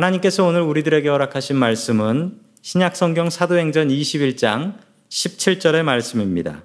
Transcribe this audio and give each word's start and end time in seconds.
하나님께서 0.00 0.46
오늘 0.46 0.62
우리들에게 0.62 1.08
허락하신 1.08 1.56
말씀은 1.56 2.38
신약 2.62 2.96
성경 2.96 3.28
사도행전 3.28 3.88
21장 3.88 4.78
17절의 5.10 5.82
말씀입니다. 5.82 6.64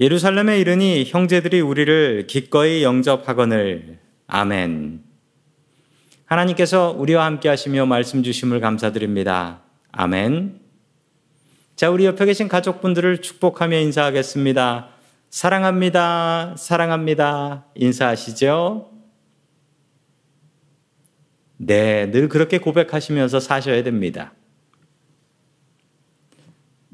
예루살렘에 0.00 0.58
이르니 0.58 1.04
형제들이 1.06 1.60
우리를 1.60 2.26
기꺼이 2.26 2.82
영접하거늘 2.82 4.00
아멘. 4.26 5.04
하나님께서 6.26 6.94
우리와 6.98 7.26
함께 7.26 7.48
하시며 7.48 7.86
말씀 7.86 8.24
주심을 8.24 8.60
감사드립니다. 8.60 9.60
아멘. 9.92 10.58
자, 11.76 11.90
우리 11.90 12.06
옆에 12.06 12.26
계신 12.26 12.48
가족분들을 12.48 13.22
축복하며 13.22 13.78
인사하겠습니다. 13.78 14.88
사랑합니다. 15.30 16.56
사랑합니다. 16.58 17.66
인사하시죠? 17.76 18.97
네, 21.58 22.10
늘 22.10 22.28
그렇게 22.28 22.58
고백하시면서 22.58 23.40
사셔야 23.40 23.82
됩니다. 23.82 24.32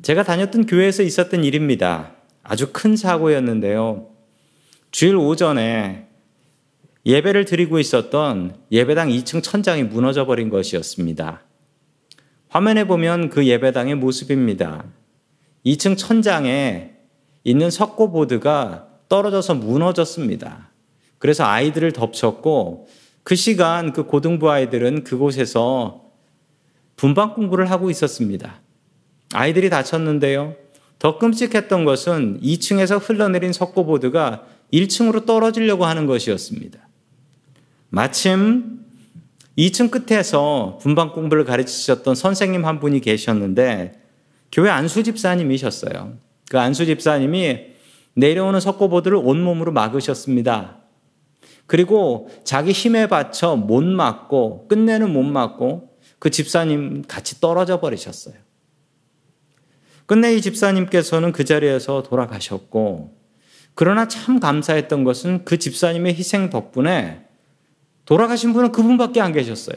제가 0.02 0.22
다녔던 0.22 0.66
교회에서 0.66 1.02
있었던 1.02 1.44
일입니다. 1.44 2.12
아주 2.42 2.70
큰 2.72 2.96
사고였는데요. 2.96 4.10
주일 4.90 5.16
오전에 5.16 6.08
예배를 7.06 7.44
드리고 7.44 7.78
있었던 7.78 8.56
예배당 8.72 9.08
2층 9.10 9.42
천장이 9.42 9.84
무너져 9.84 10.24
버린 10.24 10.48
것이었습니다. 10.48 11.42
화면에 12.48 12.84
보면 12.84 13.28
그 13.30 13.46
예배당의 13.46 13.96
모습입니다. 13.96 14.84
2층 15.66 15.98
천장에 15.98 16.92
있는 17.42 17.70
석고보드가 17.70 18.88
떨어져서 19.08 19.54
무너졌습니다. 19.54 20.70
그래서 21.18 21.44
아이들을 21.44 21.92
덮쳤고 21.92 22.88
그 23.24 23.34
시간 23.34 23.92
그 23.92 24.04
고등부 24.04 24.50
아이들은 24.50 25.02
그곳에서 25.02 26.04
분방 26.96 27.34
공부를 27.34 27.70
하고 27.70 27.90
있었습니다. 27.90 28.60
아이들이 29.32 29.70
다쳤는데요. 29.70 30.54
더 30.98 31.18
끔찍했던 31.18 31.84
것은 31.84 32.40
2층에서 32.40 33.00
흘러내린 33.02 33.52
석고보드가 33.52 34.46
1층으로 34.72 35.26
떨어지려고 35.26 35.86
하는 35.86 36.06
것이었습니다. 36.06 36.78
마침 37.88 38.80
2층 39.56 39.90
끝에서 39.90 40.78
분방 40.82 41.12
공부를 41.12 41.44
가르치셨던 41.44 42.14
선생님 42.14 42.64
한 42.64 42.78
분이 42.78 43.00
계셨는데 43.00 44.00
교회 44.52 44.70
안수 44.70 45.02
집사님이셨어요. 45.02 46.14
그 46.50 46.58
안수 46.60 46.86
집사님이 46.86 47.58
내려오는 48.14 48.60
석고보드를 48.60 49.16
온몸으로 49.16 49.72
막으셨습니다. 49.72 50.83
그리고 51.66 52.28
자기 52.44 52.72
힘에 52.72 53.06
받쳐 53.06 53.56
못 53.56 53.82
막고 53.84 54.68
끝내는 54.68 55.12
못 55.12 55.22
막고 55.22 55.96
그 56.18 56.30
집사님 56.30 57.04
같이 57.08 57.40
떨어져 57.40 57.80
버리셨어요. 57.80 58.34
끝내 60.06 60.34
이 60.34 60.42
집사님께서는 60.42 61.32
그 61.32 61.44
자리에서 61.44 62.02
돌아가셨고 62.02 63.16
그러나 63.74 64.06
참 64.06 64.38
감사했던 64.38 65.04
것은 65.04 65.44
그 65.44 65.58
집사님의 65.58 66.14
희생 66.14 66.50
덕분에 66.50 67.26
돌아가신 68.04 68.52
분은 68.52 68.72
그분밖에 68.72 69.20
안 69.20 69.32
계셨어요. 69.32 69.76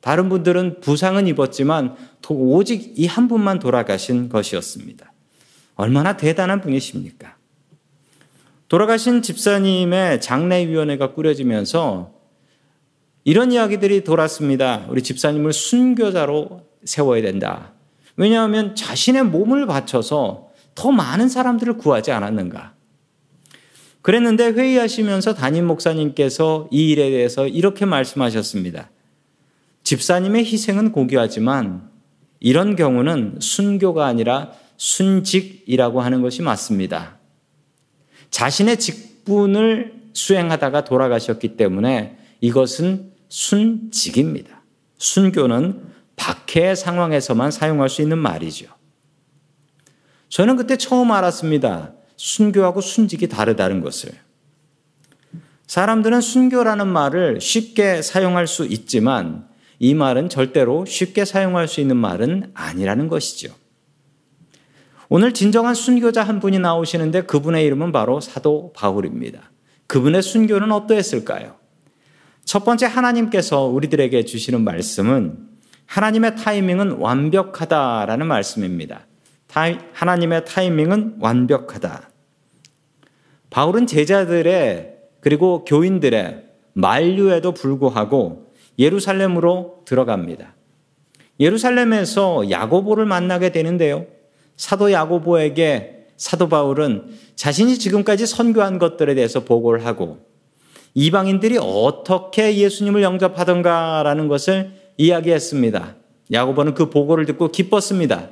다른 0.00 0.28
분들은 0.28 0.80
부상은 0.80 1.26
입었지만 1.26 1.96
오직 2.28 2.98
이 2.98 3.06
한 3.06 3.28
분만 3.28 3.58
돌아가신 3.60 4.28
것이었습니다. 4.28 5.12
얼마나 5.76 6.16
대단한 6.16 6.60
분이십니까? 6.60 7.35
돌아가신 8.68 9.22
집사님의 9.22 10.20
장례위원회가 10.20 11.12
꾸려지면서 11.12 12.12
이런 13.24 13.52
이야기들이 13.52 14.04
돌았습니다. 14.04 14.86
우리 14.88 15.02
집사님을 15.02 15.52
순교자로 15.52 16.62
세워야 16.84 17.22
된다. 17.22 17.72
왜냐하면 18.16 18.74
자신의 18.74 19.24
몸을 19.24 19.66
바쳐서 19.66 20.48
더 20.74 20.90
많은 20.90 21.28
사람들을 21.28 21.76
구하지 21.78 22.12
않았는가. 22.12 22.74
그랬는데 24.02 24.50
회의하시면서 24.50 25.34
담임 25.34 25.66
목사님께서 25.66 26.68
이 26.70 26.90
일에 26.90 27.10
대해서 27.10 27.48
이렇게 27.48 27.84
말씀하셨습니다. 27.84 28.90
집사님의 29.82 30.44
희생은 30.44 30.92
고귀하지만 30.92 31.90
이런 32.38 32.76
경우는 32.76 33.38
순교가 33.40 34.06
아니라 34.06 34.52
순직이라고 34.76 36.00
하는 36.00 36.22
것이 36.22 36.42
맞습니다. 36.42 37.18
자신의 38.36 38.78
직분을 38.78 39.94
수행하다가 40.12 40.84
돌아가셨기 40.84 41.56
때문에 41.56 42.18
이것은 42.42 43.12
순직입니다. 43.30 44.60
순교는 44.98 45.82
박해의 46.16 46.76
상황에서만 46.76 47.50
사용할 47.50 47.88
수 47.88 48.02
있는 48.02 48.18
말이죠. 48.18 48.66
저는 50.28 50.56
그때 50.56 50.76
처음 50.76 51.12
알았습니다. 51.12 51.94
순교하고 52.16 52.82
순직이 52.82 53.26
다르다는 53.26 53.80
것을. 53.80 54.10
사람들은 55.66 56.20
순교라는 56.20 56.88
말을 56.88 57.40
쉽게 57.40 58.02
사용할 58.02 58.46
수 58.46 58.66
있지만 58.66 59.48
이 59.78 59.94
말은 59.94 60.28
절대로 60.28 60.84
쉽게 60.84 61.24
사용할 61.24 61.68
수 61.68 61.80
있는 61.80 61.96
말은 61.96 62.50
아니라는 62.52 63.08
것이죠. 63.08 63.54
오늘 65.08 65.32
진정한 65.32 65.74
순교자 65.74 66.22
한 66.22 66.40
분이 66.40 66.58
나오시는데 66.58 67.22
그분의 67.22 67.64
이름은 67.64 67.92
바로 67.92 68.20
사도 68.20 68.72
바울입니다. 68.74 69.50
그분의 69.86 70.22
순교는 70.22 70.72
어떠했을까요? 70.72 71.56
첫 72.44 72.64
번째 72.64 72.86
하나님께서 72.86 73.62
우리들에게 73.64 74.24
주시는 74.24 74.62
말씀은 74.62 75.38
하나님의 75.86 76.36
타이밍은 76.36 76.92
완벽하다라는 76.92 78.26
말씀입니다. 78.26 79.06
하나님의 79.92 80.44
타이밍은 80.44 81.18
완벽하다. 81.20 82.10
바울은 83.50 83.86
제자들의 83.86 84.96
그리고 85.20 85.64
교인들의 85.64 86.44
만류에도 86.74 87.52
불구하고 87.52 88.52
예루살렘으로 88.78 89.82
들어갑니다. 89.86 90.54
예루살렘에서 91.40 92.50
야고보를 92.50 93.06
만나게 93.06 93.50
되는데요. 93.50 94.06
사도 94.56 94.92
야고보에게 94.92 96.06
사도 96.16 96.48
바울은 96.48 97.10
자신이 97.34 97.78
지금까지 97.78 98.26
선교한 98.26 98.78
것들에 98.78 99.14
대해서 99.14 99.44
보고를 99.44 99.84
하고 99.84 100.18
이방인들이 100.94 101.58
어떻게 101.60 102.56
예수님을 102.56 103.02
영접하던가라는 103.02 104.28
것을 104.28 104.72
이야기했습니다. 104.96 105.96
야고보는 106.32 106.74
그 106.74 106.88
보고를 106.88 107.26
듣고 107.26 107.48
기뻤습니다. 107.48 108.30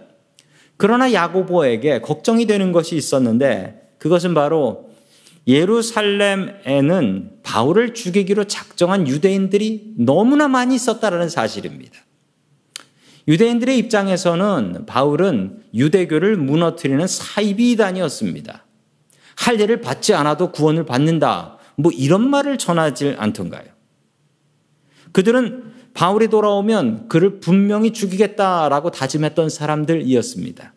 그러나 0.76 1.12
야고보에게 1.12 2.00
걱정이 2.00 2.46
되는 2.46 2.72
것이 2.72 2.96
있었는데 2.96 3.82
그것은 3.98 4.34
바로 4.34 4.88
예루살렘에는 5.46 7.30
바울을 7.42 7.92
죽이기로 7.92 8.44
작정한 8.44 9.06
유대인들이 9.06 9.94
너무나 9.98 10.48
많이 10.48 10.74
있었다라는 10.74 11.28
사실입니다. 11.28 11.98
유대인들의 13.26 13.78
입장에서는 13.78 14.84
바울은 14.86 15.62
유대교를 15.74 16.36
무너뜨리는 16.36 17.06
사이비단이었습니다. 17.06 18.64
할례를 19.36 19.80
받지 19.80 20.14
않아도 20.14 20.52
구원을 20.52 20.84
받는다. 20.84 21.58
뭐 21.76 21.90
이런 21.92 22.28
말을 22.28 22.58
전하지 22.58 23.16
않던가요. 23.18 23.64
그들은 25.12 25.72
바울이 25.94 26.28
돌아오면 26.28 27.08
그를 27.08 27.40
분명히 27.40 27.92
죽이겠다라고 27.92 28.90
다짐했던 28.90 29.48
사람들이었습니다. 29.48 30.74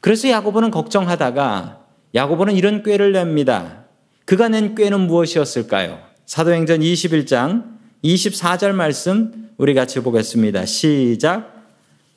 그래서 0.00 0.28
야고보는 0.28 0.70
걱정하다가 0.70 1.80
야고보는 2.14 2.54
이런 2.54 2.82
꾀를 2.82 3.12
냅니다. 3.12 3.84
그가 4.24 4.48
낸 4.48 4.74
꾀는 4.74 5.00
무엇이었을까요? 5.00 6.00
사도행전 6.26 6.80
21장 6.80 7.74
24절 8.04 8.72
말씀 8.72 9.43
우리 9.56 9.72
같이 9.72 10.00
보겠습니다. 10.00 10.66
시작. 10.66 11.54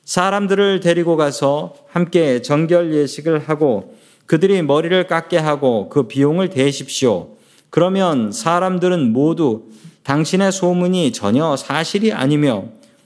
사람들을 0.04 0.80
데리고 0.80 1.16
가서 1.16 1.74
함께 1.88 2.42
정결 2.42 2.92
예식을 2.92 3.38
하고 3.38 3.94
그들이 4.26 4.62
머리를 4.62 5.06
깎게 5.06 5.36
하고 5.36 5.88
그 5.88 6.08
비용을 6.08 6.50
대십시오. 6.50 7.36
그러면 7.70 8.32
사람들은 8.32 9.12
모두 9.12 9.66
당신의 10.02 10.50
소문이 10.50 11.12
전혀 11.12 11.56
사실이 11.56 12.12
아니며 12.12 12.64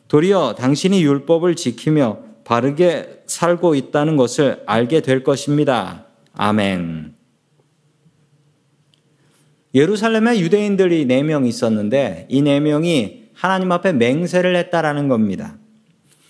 도리어 0.09 0.55
당신이 0.57 1.03
율법을 1.03 1.55
지키며 1.55 2.19
바르게 2.45 3.25
살고 3.27 3.75
있다는 3.75 4.17
것을 4.17 4.63
알게 4.65 5.01
될 5.01 5.25
것입니다. 5.25 6.07
아멘. 6.33 7.15
예루살렘에 9.75 10.39
유대인들이 10.39 11.07
4명 11.07 11.47
있었는데 11.47 12.29
이 12.31 12.43
4명이 12.43 13.22
하나님 13.43 13.73
앞에 13.73 13.93
맹세를 13.93 14.55
했다라는 14.55 15.09
겁니다. 15.09 15.57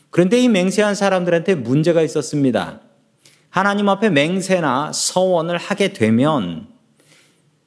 그런데 0.09 0.41
이 0.41 0.49
맹세한 0.49 0.95
사람들한테 0.95 1.57
문제가 1.57 2.01
있었습니다. 2.01 2.81
하나님 3.51 3.91
앞에 3.91 4.09
맹세나 4.09 4.93
서원을 4.95 5.59
하게 5.59 5.93
되면 5.93 6.69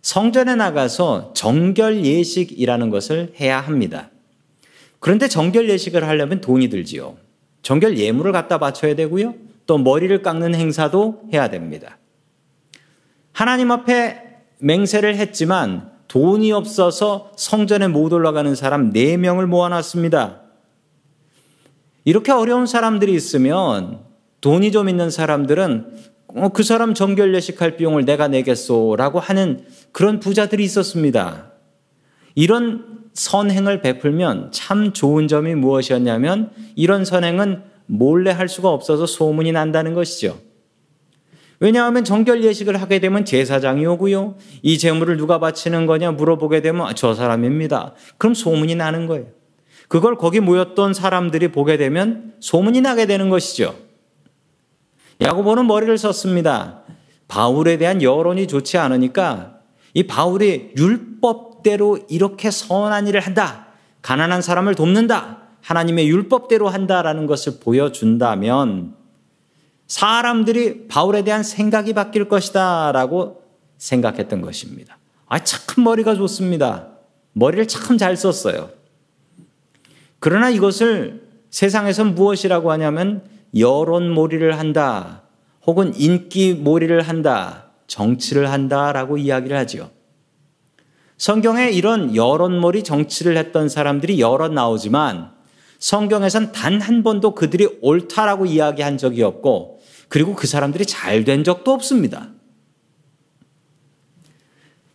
성전에 0.02 0.56
나가서 0.56 1.34
정결 1.36 2.04
예식이라는 2.04 2.90
것을 2.90 3.34
해야 3.40 3.62
합니다. 3.62 4.10
그런데 4.98 5.28
정결 5.28 5.70
예식을 5.70 6.08
하려면 6.08 6.42
돈이 6.42 6.70
들지요. 6.70 7.16
정결 7.62 8.00
예물을 8.00 8.32
갖다 8.32 8.58
바쳐야 8.58 8.96
되고요. 8.96 9.36
또 9.68 9.78
머리를 9.78 10.24
깎는 10.24 10.56
행사도 10.56 11.22
해야 11.32 11.52
됩니다. 11.52 12.00
하나님 13.32 13.70
앞에 13.70 14.24
맹세를 14.58 15.18
했지만 15.18 15.95
돈이 16.16 16.54
없어서 16.54 17.34
성전에 17.36 17.90
못 17.90 18.14
올라가는 18.14 18.56
사람 18.56 18.94
4명을 18.94 19.48
모아놨습니다. 19.48 20.44
이렇게 22.06 22.32
어려운 22.32 22.68
사람들이 22.68 23.14
있으면 23.14 24.00
돈이 24.40 24.72
좀 24.72 24.88
있는 24.88 25.10
사람들은 25.10 26.06
어, 26.28 26.50
그 26.54 26.64
사람 26.64 26.94
정결 26.94 27.36
예식할 27.36 27.76
비용을 27.76 28.06
내가 28.06 28.30
내겠소라고 28.30 29.20
하는 29.20 29.66
그런 29.92 30.22
부자들이 30.22 30.64
있었습니다. 30.64 31.52
이런 32.34 33.10
선행을 33.14 33.82
베풀면 33.82 34.54
참 34.54 34.94
좋은 34.94 35.28
점이 35.28 35.56
무엇이었냐면 35.56 36.52
이런 36.78 37.04
선행은 37.04 37.62
몰래 37.88 38.32
할 38.32 38.48
수가 38.48 38.70
없어서 38.70 39.06
소문이 39.06 39.52
난다는 39.52 39.94
것이죠. 39.94 40.40
왜냐하면 41.60 42.04
정결 42.04 42.44
예식을 42.44 42.82
하게 42.82 43.00
되면 43.00 43.26
제사장이 43.26 43.86
오고요. 43.86 44.36
이 44.62 44.78
재물을 44.78 45.18
누가 45.18 45.40
바치는 45.40 45.86
거냐 45.86 46.12
물어보게 46.12 46.62
되면 46.62 46.94
저 46.96 47.14
사람입니다. 47.14 47.94
그럼 48.18 48.34
소문이 48.34 48.76
나는 48.76 49.08
거예요. 49.08 49.28
그걸 49.88 50.18
거기 50.18 50.40
모였던 50.40 50.94
사람들이 50.94 51.52
보게 51.52 51.78
되면 51.78 52.34
소문이 52.40 52.82
나게 52.82 53.06
되는 53.06 53.30
것이죠. 53.30 53.76
야고보는 55.22 55.68
머리를 55.68 55.98
썼습니다. 55.98 56.82
바울에 57.28 57.78
대한 57.78 58.02
여론이 58.02 58.48
좋지 58.48 58.78
않으니까 58.78 59.60
이 59.94 60.04
바울이 60.04 60.72
율법대로 60.78 62.00
이렇게 62.10 62.52
선한 62.52 63.08
일을 63.08 63.22
한다. 63.22 63.68
가난한 64.02 64.42
사람을 64.42 64.76
돕는다. 64.76 65.40
하나님의 65.62 66.08
율법대로 66.10 66.68
한다라는 66.68 67.26
것을 67.26 67.60
보여준다면 67.60 68.95
사람들이 69.88 70.88
바울에 70.88 71.24
대한 71.24 71.44
생각이 71.44 71.94
바뀔 71.94 72.28
것이다 72.28 72.92
라고 72.92 73.44
생각했던 73.78 74.42
것입니다. 74.42 74.98
아, 75.28 75.40
참 75.44 75.84
머리가 75.84 76.16
좋습니다. 76.16 76.88
머리를 77.34 77.68
참 77.68 77.98
잘 77.98 78.16
썼어요. 78.16 78.70
그러나 80.20 80.50
이것을 80.50 81.28
세상에선 81.50 82.16
무엇이라고 82.16 82.72
하냐면 82.72 83.24
여론몰이를 83.58 84.58
한다. 84.58 85.22
혹은 85.68 85.94
인기몰이를 85.96 87.02
한다. 87.02 87.72
정치를 87.88 88.52
한다 88.52 88.92
라고 88.92 89.18
이야기를 89.18 89.56
하지요. 89.56 89.90
성경에 91.18 91.70
이런 91.70 92.16
여론몰이 92.16 92.84
정치를 92.84 93.38
했던 93.38 93.70
사람들이 93.70 94.20
여러 94.20 94.48
나오지만 94.50 95.32
성경에선 95.80 96.52
단 96.52 96.82
한 96.82 97.04
번도 97.04 97.36
그들이 97.36 97.78
옳다라고 97.82 98.46
이야기한 98.48 98.98
적이 98.98 99.24
없고 99.24 99.75
그리고 100.16 100.34
그 100.34 100.48
사람들이 100.48 100.86
잘 100.86 101.26
된 101.26 101.44
적도 101.44 101.74
없습니다. 101.74 102.30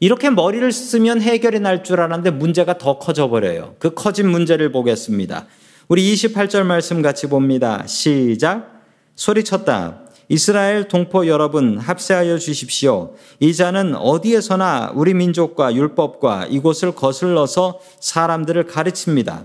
이렇게 0.00 0.30
머리를 0.30 0.72
쓰면 0.72 1.20
해결이 1.20 1.60
날 1.60 1.82
줄 1.82 2.00
알았는데 2.00 2.30
문제가 2.30 2.78
더 2.78 2.98
커져 2.98 3.28
버려요. 3.28 3.74
그 3.78 3.92
커진 3.92 4.30
문제를 4.30 4.72
보겠습니다. 4.72 5.46
우리 5.88 6.14
28절 6.14 6.62
말씀 6.62 7.02
같이 7.02 7.26
봅니다. 7.26 7.86
시작. 7.86 8.80
소리쳤다. 9.14 10.06
이스라엘 10.30 10.88
동포 10.88 11.26
여러분 11.26 11.76
합세하여 11.76 12.38
주십시오. 12.38 13.14
이 13.40 13.52
자는 13.54 13.94
어디에서나 13.96 14.92
우리 14.94 15.12
민족과 15.12 15.74
율법과 15.74 16.46
이곳을 16.46 16.94
거슬러서 16.94 17.78
사람들을 18.00 18.64
가르칩니다. 18.64 19.44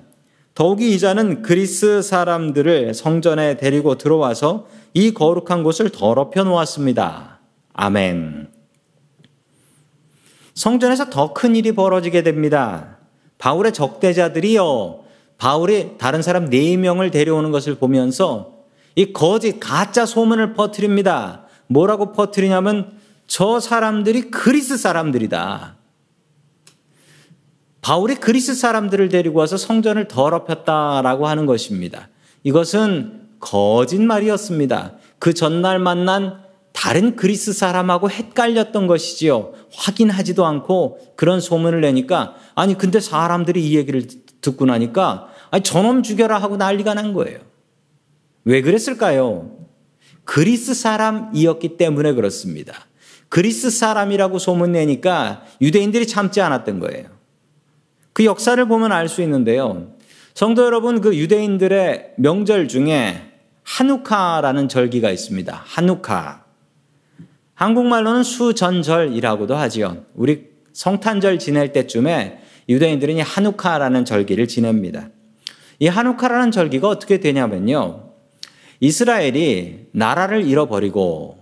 더욱이 0.55 0.95
이 0.95 0.99
자는 0.99 1.41
그리스 1.41 2.01
사람들을 2.01 2.93
성전에 2.93 3.57
데리고 3.57 3.95
들어와서 3.95 4.67
이 4.93 5.13
거룩한 5.13 5.63
곳을 5.63 5.89
더럽혀 5.89 6.45
놓았습니다. 6.45 7.39
아멘. 7.73 8.47
성전에서 10.53 11.09
더 11.09 11.33
큰 11.33 11.57
일이 11.57 11.73
벌어지게 11.73 12.23
됩니다. 12.23 12.97
바울의 13.37 13.73
적대자들이요. 13.73 15.03
바울이 15.37 15.97
다른 15.97 16.21
사람 16.21 16.49
네 16.49 16.77
명을 16.77 17.11
데려오는 17.11 17.51
것을 17.51 17.75
보면서 17.75 18.53
이 18.95 19.11
거짓 19.11 19.59
가짜 19.59 20.05
소문을 20.05 20.53
퍼뜨립니다. 20.53 21.47
뭐라고 21.67 22.13
퍼뜨리냐면 22.13 22.97
저 23.27 23.59
사람들이 23.59 24.31
그리스 24.31 24.77
사람들이다. 24.77 25.74
바울이 27.85 28.15
그리스 28.15 28.55
사람들을 28.55 29.09
데리고 29.09 29.37
와서 29.37 29.57
성전을 29.57 30.07
더럽혔다라고 30.07 31.27
하는 31.27 31.45
것입니다. 31.45 32.09
이것은 32.41 33.27
거짓말이었습니다. 33.39 34.93
그 35.19 35.35
전날 35.35 35.77
만난 35.77 36.39
다른 36.73 37.15
그리스 37.15 37.53
사람하고 37.53 38.09
헷갈렸던 38.09 38.87
것이지요. 38.87 39.53
확인하지도 39.71 40.47
않고 40.47 41.13
그런 41.15 41.39
소문을 41.39 41.81
내니까 41.81 42.33
아니 42.55 42.75
근데 42.75 42.99
사람들이 42.99 43.63
이 43.63 43.77
얘기를 43.77 44.07
듣고 44.41 44.65
나니까 44.65 45.27
아니 45.51 45.61
저놈 45.61 46.01
죽여라 46.01 46.39
하고 46.39 46.57
난리가 46.57 46.95
난 46.95 47.13
거예요. 47.13 47.37
왜 48.45 48.63
그랬을까요? 48.63 49.59
그리스 50.23 50.73
사람이었기 50.73 51.77
때문에 51.77 52.13
그렇습니다. 52.13 52.73
그리스 53.29 53.69
사람이라고 53.69 54.39
소문 54.39 54.71
내니까 54.71 55.43
유대인들이 55.61 56.07
참지 56.07 56.41
않았던 56.41 56.79
거예요. 56.79 57.24
그 58.15 58.23
역사를 58.23 58.65
보면 58.65 58.93
알 58.93 59.09
수 59.09 59.21
있는데요. 59.23 59.91
성도 60.33 60.63
여러분, 60.63 61.01
그 61.01 61.17
유대인들의 61.17 62.13
명절 62.15 62.69
중에 62.69 63.33
한우카라는 63.63 64.69
절기가 64.69 65.11
있습니다. 65.11 65.61
한우카. 65.65 66.45
한국말로는 67.55 68.23
수전절이라고도 68.23 69.57
하지요. 69.57 70.05
우리 70.13 70.45
성탄절 70.71 71.39
지낼 71.39 71.73
때쯤에 71.73 72.39
유대인들은 72.69 73.17
이 73.17 73.19
한우카라는 73.19 74.05
절기를 74.05 74.47
지냅니다. 74.47 75.09
이 75.79 75.87
한우카라는 75.87 76.51
절기가 76.51 76.87
어떻게 76.87 77.19
되냐면요. 77.19 78.13
이스라엘이 78.79 79.87
나라를 79.91 80.47
잃어버리고 80.47 81.37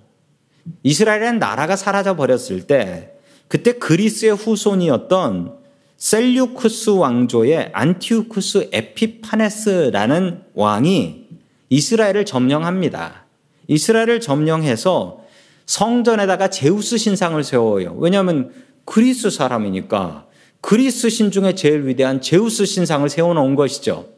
이스라엘의 0.82 1.38
나라가 1.38 1.76
사라져 1.76 2.16
버렸을 2.16 2.66
때 2.66 3.12
그때 3.48 3.74
그리스의 3.74 4.34
후손이었던 4.34 5.62
셀류쿠스 6.04 6.90
왕조의 6.90 7.70
안티우쿠스 7.72 8.72
에피파네스라는 8.74 10.42
왕이 10.54 11.28
이스라엘을 11.70 12.26
점령합니다. 12.26 13.26
이스라엘을 13.70 14.20
점령해서 14.20 15.24
성전에다가 15.66 16.50
제우스 16.50 16.98
신상을 16.98 17.42
세워요. 17.42 17.96
왜냐하면 18.00 18.52
그리스 18.84 19.30
사람이니까 19.30 20.28
그리스 20.60 21.10
신 21.10 21.32
중에 21.32 21.56
제일 21.56 21.88
위대한 21.88 22.20
제우스 22.20 22.66
신상을 22.66 23.08
세워놓은 23.08 23.56
것이죠. 23.56 24.10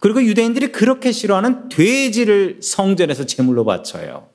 그리고 0.00 0.20
유대인들이 0.24 0.72
그렇게 0.72 1.12
싫어하는 1.12 1.68
돼지를 1.68 2.58
성전에서 2.60 3.26
제물로 3.26 3.64
바쳐요. 3.64 4.26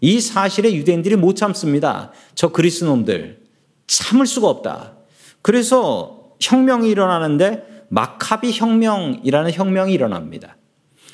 이 0.00 0.18
사실에 0.22 0.72
유대인들이 0.72 1.16
못 1.16 1.36
참습니다. 1.36 2.10
저 2.34 2.48
그리스 2.48 2.84
놈들 2.84 3.42
참을 3.86 4.26
수가 4.26 4.48
없다. 4.48 4.99
그래서 5.42 6.34
혁명이 6.40 6.88
일어나는데 6.88 7.84
마카비 7.88 8.52
혁명이라는 8.52 9.52
혁명이 9.52 9.92
일어납니다. 9.92 10.56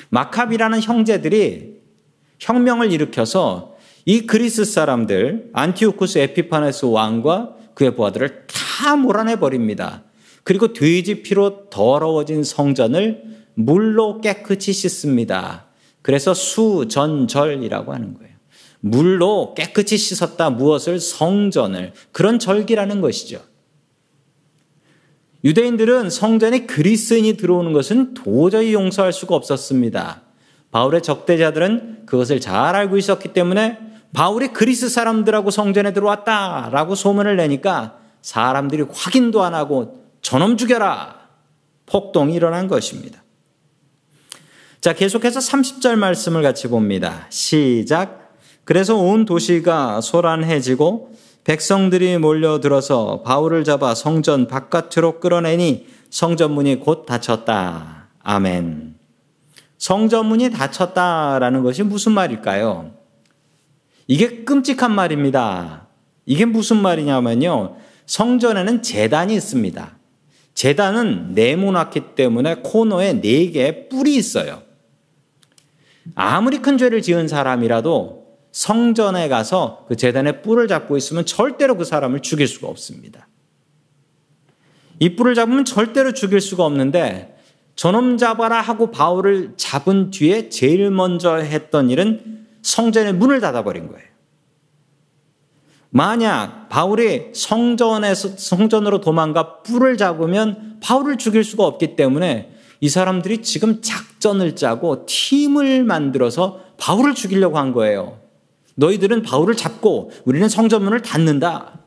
마카비라는 0.09 0.81
형제들이 0.81 1.77
혁명을 2.39 2.91
일으켜서 2.91 3.75
이 4.05 4.21
그리스 4.21 4.63
사람들 4.63 5.49
안티오쿠스 5.53 6.19
에피파네스 6.19 6.85
왕과 6.85 7.55
그의 7.73 7.95
부하들을 7.95 8.47
다 8.47 8.95
몰아내 8.95 9.37
버립니다. 9.37 10.03
그리고 10.43 10.71
돼지 10.71 11.23
피로 11.23 11.69
더러워진 11.69 12.43
성전을 12.43 13.23
물로 13.55 14.21
깨끗이 14.21 14.71
씻습니다. 14.71 15.65
그래서 16.01 16.33
수전절이라고 16.33 17.93
하는 17.93 18.13
거예요. 18.13 18.33
물로 18.79 19.53
깨끗이 19.55 19.97
씻었다 19.97 20.51
무엇을 20.51 20.99
성전을 20.99 21.93
그런 22.11 22.39
절기라는 22.39 23.01
것이죠. 23.01 23.41
유대인들은 25.43 26.09
성전에 26.09 26.65
그리스인이 26.65 27.37
들어오는 27.37 27.73
것은 27.73 28.13
도저히 28.13 28.73
용서할 28.73 29.13
수가 29.13 29.35
없었습니다. 29.35 30.21
바울의 30.71 31.01
적대자들은 31.01 32.05
그것을 32.05 32.39
잘 32.39 32.75
알고 32.75 32.97
있었기 32.97 33.33
때문에 33.33 33.79
바울이 34.13 34.49
그리스 34.49 34.89
사람들하고 34.89 35.51
성전에 35.51 35.93
들어왔다라고 35.93 36.95
소문을 36.95 37.35
내니까 37.35 37.97
사람들이 38.21 38.85
확인도 38.91 39.43
안 39.43 39.53
하고 39.53 40.03
저놈 40.21 40.57
죽여라 40.57 41.17
폭동이 41.85 42.33
일어난 42.33 42.67
것입니다. 42.67 43.23
자, 44.81 44.93
계속해서 44.93 45.39
30절 45.39 45.95
말씀을 45.95 46.43
같이 46.43 46.67
봅니다. 46.67 47.27
시작. 47.29 48.35
그래서 48.63 48.95
온 48.95 49.25
도시가 49.25 50.01
소란해지고 50.01 51.15
백성들이 51.47 52.17
몰려들어서 52.17 53.21
바울을 53.21 53.63
잡아 53.63 53.95
성전 53.95 54.47
바깥으로 54.47 55.21
끌어내니 55.21 55.87
성전문이 56.09 56.81
곧 56.81 57.05
닫혔다. 57.05 58.09
아멘. 58.19 58.95
성전문이 59.77 60.51
닫혔다라는 60.51 61.63
것이 61.63 61.83
무슨 61.83 62.11
말일까요? 62.11 62.91
이게 64.07 64.43
끔찍한 64.43 64.93
말입니다. 64.93 65.87
이게 66.25 66.43
무슨 66.43 66.81
말이냐면요. 66.81 67.77
성전에는 68.05 68.83
재단이 68.83 69.33
있습니다. 69.33 69.97
재단은 70.53 71.33
네모났기 71.33 72.15
때문에 72.15 72.55
코너에 72.55 73.21
네 73.21 73.51
개의 73.51 73.87
뿔이 73.87 74.13
있어요. 74.17 74.63
아무리 76.13 76.61
큰 76.61 76.77
죄를 76.77 77.01
지은 77.01 77.29
사람이라도 77.29 78.26
성전에 78.57 79.29
가서 79.29 79.85
그 79.87 79.95
재단에 79.95 80.41
뿔을 80.41 80.67
잡고 80.67 80.97
있으면 80.97 81.27
절대로 81.27 81.77
그 81.77 81.85
사람을 81.85 82.21
죽일 82.21 82.47
수가 82.47 82.67
없습니다. 82.67 83.27
이 84.97 85.15
뿔을 85.15 85.35
잡으면 85.35 85.63
절대로 85.63 86.11
죽일 86.11 86.41
수가 86.41 86.65
없는데 86.65 87.37
저놈 87.75 88.17
잡아라 88.17 88.59
하고 88.59 88.89
바울을 88.89 89.53
잡은 89.57 90.09
뒤에 90.09 90.49
제일 90.49 90.89
먼저 90.89 91.35
했던 91.35 91.91
일은 91.91 92.47
성전의 92.63 93.13
문을 93.13 93.41
닫아버린 93.41 93.89
거예요. 93.89 94.07
만약 95.91 96.67
바울이 96.69 97.33
성전에서 97.35 98.37
성전으로 98.37 99.01
도망가 99.01 99.61
뿔을 99.61 99.97
잡으면 99.97 100.79
바울을 100.81 101.19
죽일 101.19 101.43
수가 101.43 101.63
없기 101.63 101.95
때문에 101.95 102.51
이 102.81 102.89
사람들이 102.89 103.43
지금 103.43 103.83
작전을 103.83 104.55
짜고 104.55 105.05
팀을 105.05 105.83
만들어서 105.83 106.61
바울을 106.77 107.13
죽이려고 107.13 107.59
한 107.59 107.71
거예요. 107.71 108.25
너희들은 108.77 109.23
바울을 109.23 109.55
잡고 109.55 110.11
우리는 110.25 110.47
성전문을 110.47 111.01
닫는다. 111.01 111.79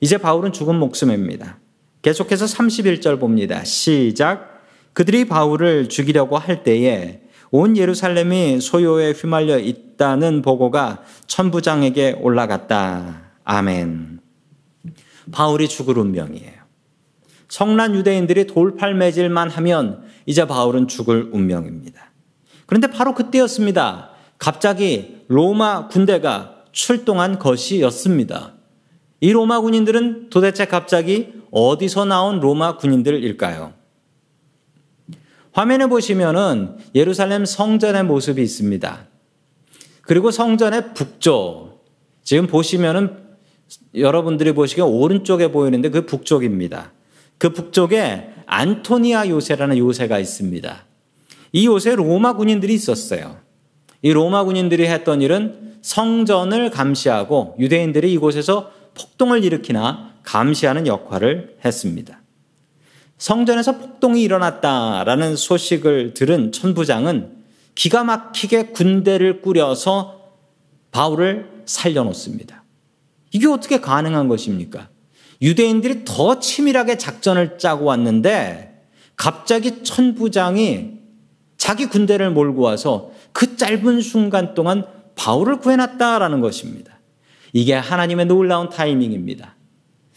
이제 0.00 0.18
바울은 0.18 0.52
죽은 0.52 0.74
목숨입니다. 0.76 1.58
계속해서 2.02 2.46
31절 2.46 3.20
봅니다. 3.20 3.62
시작. 3.64 4.62
그들이 4.92 5.26
바울을 5.26 5.88
죽이려고 5.88 6.38
할 6.38 6.62
때에 6.62 7.22
온 7.50 7.76
예루살렘이 7.76 8.60
소요에 8.60 9.12
휘말려 9.12 9.58
있다는 9.58 10.42
보고가 10.42 11.02
천부장에게 11.26 12.18
올라갔다. 12.20 13.32
아멘. 13.44 14.20
바울이 15.30 15.68
죽을 15.68 15.98
운명이에요. 15.98 16.58
성난 17.48 17.94
유대인들이 17.94 18.46
돌팔매질만 18.46 19.50
하면 19.50 20.02
이제 20.26 20.46
바울은 20.46 20.88
죽을 20.88 21.30
운명입니다. 21.32 22.12
그런데 22.66 22.86
바로 22.88 23.14
그때였습니다. 23.14 24.10
갑자기 24.38 25.24
로마 25.28 25.88
군대가 25.88 26.64
출동한 26.72 27.38
것이었습니다. 27.38 28.54
이 29.20 29.32
로마 29.32 29.60
군인들은 29.60 30.30
도대체 30.30 30.64
갑자기 30.64 31.32
어디서 31.50 32.04
나온 32.04 32.40
로마 32.40 32.76
군인들일까요? 32.76 33.74
화면에 35.52 35.86
보시면은 35.86 36.76
예루살렘 36.94 37.44
성전의 37.44 38.04
모습이 38.04 38.40
있습니다. 38.40 39.08
그리고 40.02 40.30
성전의 40.30 40.94
북쪽, 40.94 41.84
지금 42.22 42.46
보시면은 42.46 43.16
여러분들이 43.94 44.52
보시기에 44.52 44.84
오른쪽에 44.84 45.50
보이는데 45.50 45.90
그 45.90 46.06
북쪽입니다. 46.06 46.92
그 47.38 47.52
북쪽에 47.52 48.30
안토니아 48.46 49.28
요새라는 49.28 49.78
요새가 49.78 50.18
있습니다. 50.18 50.84
이 51.52 51.66
요새 51.66 51.96
로마 51.96 52.34
군인들이 52.34 52.72
있었어요. 52.72 53.47
이 54.02 54.12
로마 54.12 54.44
군인들이 54.44 54.86
했던 54.86 55.22
일은 55.22 55.78
성전을 55.82 56.70
감시하고 56.70 57.56
유대인들이 57.58 58.12
이곳에서 58.12 58.70
폭동을 58.94 59.44
일으키나 59.44 60.14
감시하는 60.22 60.86
역할을 60.86 61.56
했습니다. 61.64 62.20
성전에서 63.16 63.78
폭동이 63.78 64.22
일어났다라는 64.22 65.36
소식을 65.36 66.14
들은 66.14 66.52
천부장은 66.52 67.38
기가 67.74 68.04
막히게 68.04 68.68
군대를 68.68 69.40
꾸려서 69.40 70.20
바울을 70.90 71.62
살려놓습니다. 71.64 72.64
이게 73.32 73.46
어떻게 73.46 73.80
가능한 73.80 74.28
것입니까? 74.28 74.88
유대인들이 75.42 76.04
더 76.04 76.40
치밀하게 76.40 76.98
작전을 76.98 77.58
짜고 77.58 77.84
왔는데 77.84 78.82
갑자기 79.16 79.82
천부장이 79.82 80.98
자기 81.56 81.86
군대를 81.86 82.30
몰고 82.30 82.62
와서 82.62 83.12
그 83.32 83.56
짧은 83.56 84.00
순간 84.00 84.54
동안 84.54 84.84
바울을 85.14 85.58
구해놨다라는 85.58 86.40
것입니다. 86.40 86.98
이게 87.52 87.74
하나님의 87.74 88.26
놀라운 88.26 88.68
타이밍입니다. 88.68 89.56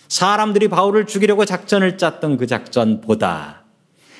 사람들이 0.08 0.68
바울을 0.68 1.08
죽이려고 1.08 1.46
작전을 1.46 1.98
짰던 1.98 2.38
그 2.38 2.46
작전보다 2.46 3.64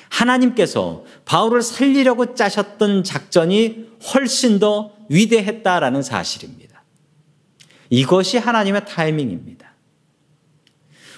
하나님께서 0.08 1.04
바울을 1.24 1.62
살리려고 1.62 2.34
짜셨던 2.34 3.04
작전이 3.04 3.86
훨씬 4.12 4.58
더 4.58 4.92
위대했다라는 5.08 6.02
사실입니다. 6.02 6.82
이것이 7.90 8.38
하나님의 8.38 8.86
타이밍입니다. 8.86 9.72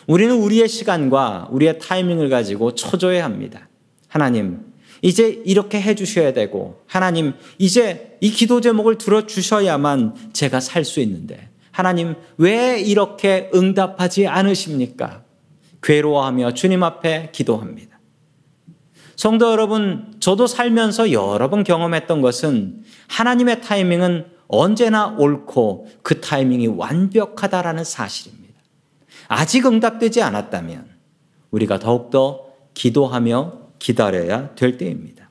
우리는 0.06 0.34
우리의 0.36 0.68
시간과 0.68 1.48
우리의 1.50 1.78
타이밍을 1.78 2.28
가지고 2.28 2.74
초조해 2.74 3.20
합니다. 3.20 3.68
하나님, 4.08 4.73
이제 5.04 5.42
이렇게 5.44 5.82
해 5.82 5.94
주셔야 5.94 6.32
되고, 6.32 6.80
하나님, 6.86 7.34
이제 7.58 8.16
이 8.22 8.30
기도 8.30 8.62
제목을 8.62 8.96
들어주셔야만 8.96 10.32
제가 10.32 10.60
살 10.60 10.82
수 10.86 11.00
있는데, 11.00 11.50
하나님, 11.70 12.14
왜 12.38 12.80
이렇게 12.80 13.50
응답하지 13.54 14.26
않으십니까? 14.26 15.22
괴로워하며 15.82 16.54
주님 16.54 16.82
앞에 16.82 17.28
기도합니다. 17.32 18.00
성도 19.14 19.52
여러분, 19.52 20.14
저도 20.20 20.46
살면서 20.46 21.12
여러 21.12 21.50
번 21.50 21.64
경험했던 21.64 22.22
것은 22.22 22.82
하나님의 23.08 23.60
타이밍은 23.60 24.24
언제나 24.48 25.14
옳고 25.18 25.86
그 26.02 26.22
타이밍이 26.22 26.68
완벽하다라는 26.68 27.84
사실입니다. 27.84 28.54
아직 29.28 29.66
응답되지 29.66 30.22
않았다면 30.22 30.88
우리가 31.50 31.78
더욱더 31.78 32.46
기도하며 32.72 33.63
기다려야 33.84 34.54
될 34.54 34.78
때입니다. 34.78 35.28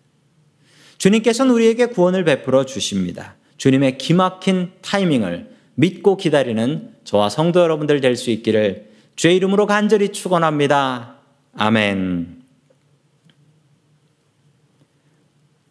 주님께서는 1.00 1.52
우리에게 1.56 1.88
구원을 1.88 2.24
베풀어 2.24 2.66
주십니다. 2.66 3.36
주님의 3.58 3.98
기막힌 3.98 4.74
타이밍을 4.82 5.50
믿고 5.74 6.18
기다리는 6.18 6.92
저와 7.04 7.30
성도 7.30 7.62
여러분들 7.62 8.00
될 8.00 8.16
수 8.16 8.30
있기를 8.30 8.92
주의 9.16 9.36
이름으로 9.38 9.66
간절히 9.66 10.10
축원합니다. 10.10 11.16
아멘. 11.56 12.44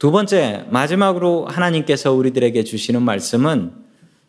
두 0.00 0.10
번째 0.10 0.66
마지막으로 0.70 1.46
하나님께서 1.46 2.12
우리들에게 2.12 2.64
주시는 2.64 3.00
말씀은 3.02 3.74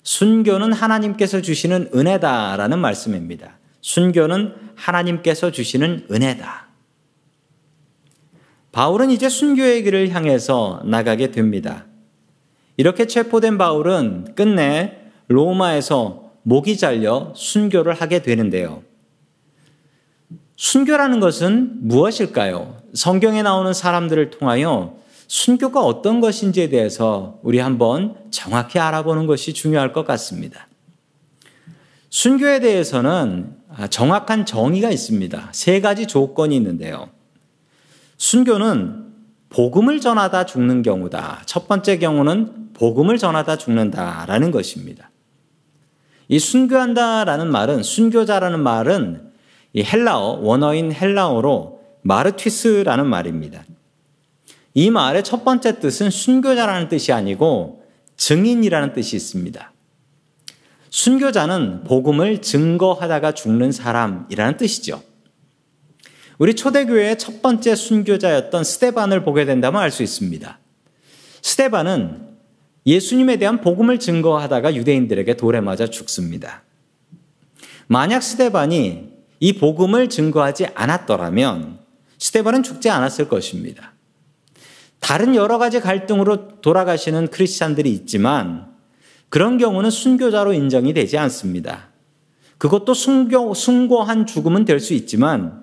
순교는 0.04 0.74
하나님께서 0.74 1.42
주시는 1.42 1.90
은혜다라는 1.96 2.78
말씀입니다. 2.78 3.58
순교는 3.82 4.54
하나님께서 4.76 5.52
주시는 5.52 6.06
은혜다. 6.12 6.73
바울은 8.74 9.12
이제 9.12 9.30
순교의 9.30 9.84
길을 9.84 10.10
향해서 10.10 10.82
나가게 10.84 11.30
됩니다. 11.32 11.86
이렇게 12.76 13.06
체포된 13.06 13.60
바울은 13.60 14.34
끝내 14.36 14.98
로마에서 15.28 16.32
목이 16.42 16.78
잘려 16.78 17.32
순교를 17.36 17.94
하게 17.94 18.24
되는데요. 18.24 18.82
순교라는 20.56 21.20
것은 21.20 21.88
무엇일까요? 21.88 22.82
성경에 22.96 23.44
나오는 23.44 23.72
사람들을 23.74 24.32
통하여 24.32 24.98
순교가 25.28 25.82
어떤 25.82 26.20
것인지에 26.20 26.70
대해서 26.70 27.40
우리 27.44 27.60
한번 27.60 28.16
정확히 28.32 28.80
알아보는 28.80 29.28
것이 29.28 29.54
중요할 29.54 29.94
것 29.94 30.06
같습니다. 30.08 30.68
순교에 32.10 32.60
대해서는 32.60 33.56
정확한 33.92 34.48
정의가 34.48 34.90
있습니다. 34.90 35.50
세 35.52 35.80
가지 35.80 36.08
조건이 36.08 36.56
있는데요. 36.56 37.13
순교는 38.18 39.04
복음을 39.50 40.00
전하다 40.00 40.46
죽는 40.46 40.82
경우다. 40.82 41.44
첫 41.46 41.68
번째 41.68 41.98
경우는 42.00 42.74
복음을 42.74 43.18
전하다 43.18 43.58
죽는다라는 43.58 44.52
것입니다. 44.52 45.12
이 46.28 46.40
순교한다라는 46.40 47.52
말은 47.52 47.84
순교자라는 47.84 48.60
말은 48.60 49.32
이 49.74 49.84
헬라어 49.84 50.40
원어인 50.42 50.92
헬라어로 50.92 51.82
마르티스라는 52.02 53.08
말입니다. 53.08 53.64
이 54.74 54.90
말의 54.90 55.24
첫 55.24 55.44
번째 55.46 55.80
뜻은 55.80 56.10
순교자라는 56.10 56.90
뜻이 56.90 57.12
아니고 57.14 57.84
증인이라는 58.18 58.94
뜻이 58.94 59.16
있습니다. 59.16 59.72
순교자는 60.90 61.84
복음을 61.84 62.42
증거하다가 62.42 63.34
죽는 63.34 63.72
사람이라는 63.72 64.58
뜻이죠. 64.58 65.02
우리 66.40 66.56
초대교회의 66.56 67.18
첫 67.18 67.42
번째 67.42 67.76
순교자였던 67.76 68.64
스테반을 68.64 69.24
보게 69.24 69.46
된다면 69.46 69.82
알 69.82 69.92
수 69.92 70.04
있습니다. 70.04 70.60
스테반은 71.42 72.34
예수님에 72.86 73.38
대한 73.38 73.62
복음을 73.62 74.00
증거하다가 74.00 74.76
유대인들에게 74.76 75.36
돌에 75.38 75.62
맞아 75.62 75.88
죽습니다. 75.88 76.64
만약 77.88 78.22
스테반이 78.22 79.14
이 79.40 79.54
복음을 79.54 80.10
증거하지 80.10 80.68
않았더라면 80.74 81.80
스테반은 82.18 82.64
죽지 82.64 82.90
않았을 82.90 83.28
것입니다. 83.28 83.94
다른 85.00 85.36
여러 85.36 85.58
가지 85.58 85.82
갈등으로 85.82 86.62
돌아가시는 86.62 87.28
크리스찬들이 87.28 87.92
있지만 87.92 88.74
그런 89.28 89.58
경우는 89.58 89.90
순교자로 89.90 90.54
인정이 90.54 90.94
되지 90.94 91.18
않습니다. 91.18 91.90
그것도 92.58 92.94
순교, 92.94 93.54
숭고한 93.54 94.26
죽음은 94.26 94.64
될 94.64 94.80
수 94.80 94.94
있지만 94.94 95.63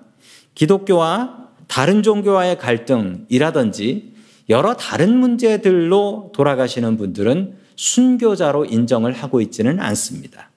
기독교와 0.55 1.49
다른 1.67 2.03
종교와의 2.03 2.57
갈등이라든지 2.57 4.13
여러 4.49 4.75
다른 4.75 5.17
문제들로 5.17 6.31
돌아가시는 6.35 6.97
분들은 6.97 7.55
순교자로 7.75 8.65
인정을 8.65 9.13
하고 9.13 9.41
있지는 9.41 9.79
않습니다. 9.79 10.49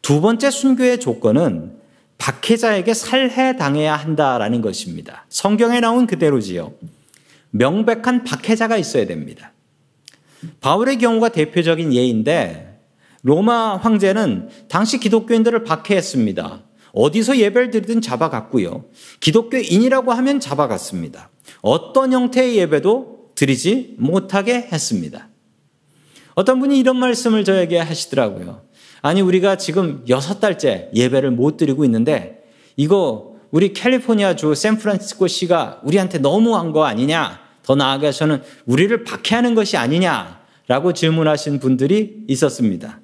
두 0.00 0.20
번째 0.20 0.50
순교의 0.50 1.00
조건은 1.00 1.76
박해자에게 2.18 2.94
살해당해야 2.94 3.94
한다라는 3.94 4.62
것입니다. 4.62 5.26
성경에 5.28 5.80
나온 5.80 6.06
그대로지요. 6.06 6.72
명백한 7.50 8.24
박해자가 8.24 8.76
있어야 8.78 9.06
됩니다. 9.06 9.52
바울의 10.60 10.98
경우가 10.98 11.28
대표적인 11.28 11.92
예인데 11.92 12.80
로마 13.22 13.76
황제는 13.76 14.48
당시 14.68 14.98
기독교인들을 14.98 15.64
박해했습니다. 15.64 16.63
어디서 16.94 17.38
예배를 17.38 17.70
드리든 17.70 18.00
잡아갔고요. 18.00 18.84
기독교인이라고 19.20 20.12
하면 20.12 20.40
잡아갔습니다. 20.40 21.30
어떤 21.60 22.12
형태의 22.12 22.56
예배도 22.56 23.32
드리지 23.34 23.96
못하게 23.98 24.68
했습니다. 24.72 25.28
어떤 26.34 26.60
분이 26.60 26.78
이런 26.78 26.96
말씀을 26.96 27.44
저에게 27.44 27.78
하시더라고요. 27.78 28.62
아니, 29.02 29.20
우리가 29.20 29.56
지금 29.56 30.04
여섯 30.08 30.40
달째 30.40 30.88
예배를 30.94 31.30
못 31.32 31.56
드리고 31.56 31.84
있는데 31.84 32.42
이거 32.76 33.34
우리 33.50 33.72
캘리포니아 33.72 34.34
주 34.34 34.54
샌프란시스코 34.54 35.26
시가 35.26 35.80
우리한테 35.84 36.18
너무한 36.18 36.72
거 36.72 36.84
아니냐? 36.84 37.40
더 37.62 37.74
나아가서는 37.74 38.42
우리를 38.66 39.04
박해하는 39.04 39.54
것이 39.54 39.76
아니냐 39.76 40.40
라고 40.66 40.92
질문하신 40.92 41.60
분들이 41.60 42.24
있었습니다. 42.28 43.00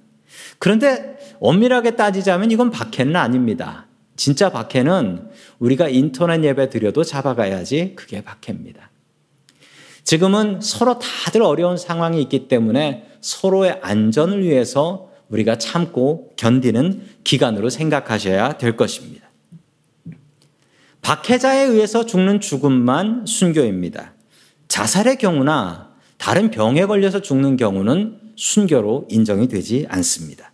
그런데 0.59 1.19
엄밀하게 1.41 1.97
따지자면 1.97 2.51
이건 2.51 2.71
박해는 2.71 3.17
아닙니다. 3.17 3.87
진짜 4.17 4.51
박해는 4.51 5.31
우리가 5.59 5.89
인터넷 5.89 6.45
예배 6.45 6.69
드려도 6.69 7.03
잡아가야지 7.03 7.95
그게 7.97 8.23
박해입니다. 8.23 8.91
지금은 10.05 10.61
서로 10.61 10.99
다들 10.99 11.43
어려운 11.43 11.77
상황이 11.77 12.21
있기 12.23 12.49
때문에 12.49 13.07
서로의 13.21 13.79
안전을 13.83 14.43
위해서 14.45 15.11
우리가 15.29 15.57
참고 15.57 16.33
견디는 16.37 17.03
기간으로 17.25 17.71
생각하셔야 17.71 18.59
될 18.59 18.77
것입니다. 18.77 19.31
박해자에 21.03 21.65
의해서 21.65 22.05
죽는 22.05 22.41
죽음만 22.41 23.25
순교입니다. 23.27 24.15
자살의 24.69 25.17
경우나 25.17 25.91
다른 26.19 26.51
병에 26.51 26.85
걸려서 26.85 27.23
죽는 27.23 27.57
경우는 27.57 28.19
순교로 28.37 29.07
인정이 29.09 29.49
되지 29.49 29.87
않습니다. 29.89 30.50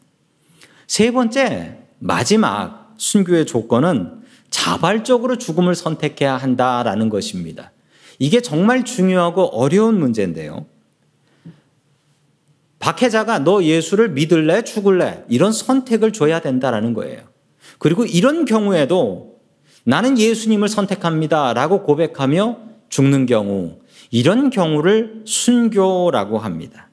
세 0.86 1.10
번째, 1.10 1.78
마지막 1.98 2.94
순교의 2.96 3.46
조건은 3.46 4.22
자발적으로 4.50 5.36
죽음을 5.36 5.74
선택해야 5.74 6.36
한다라는 6.36 7.08
것입니다. 7.08 7.72
이게 8.18 8.40
정말 8.40 8.84
중요하고 8.84 9.42
어려운 9.42 9.98
문제인데요. 9.98 10.66
박해자가 12.78 13.40
너 13.40 13.62
예수를 13.64 14.10
믿을래 14.10 14.62
죽을래 14.62 15.24
이런 15.28 15.52
선택을 15.52 16.12
줘야 16.12 16.40
된다라는 16.40 16.94
거예요. 16.94 17.22
그리고 17.78 18.04
이런 18.04 18.44
경우에도 18.44 19.36
나는 19.84 20.18
예수님을 20.18 20.68
선택합니다 20.68 21.52
라고 21.52 21.82
고백하며 21.82 22.58
죽는 22.88 23.26
경우 23.26 23.78
이런 24.10 24.50
경우를 24.50 25.22
순교라고 25.26 26.38
합니다. 26.38 26.88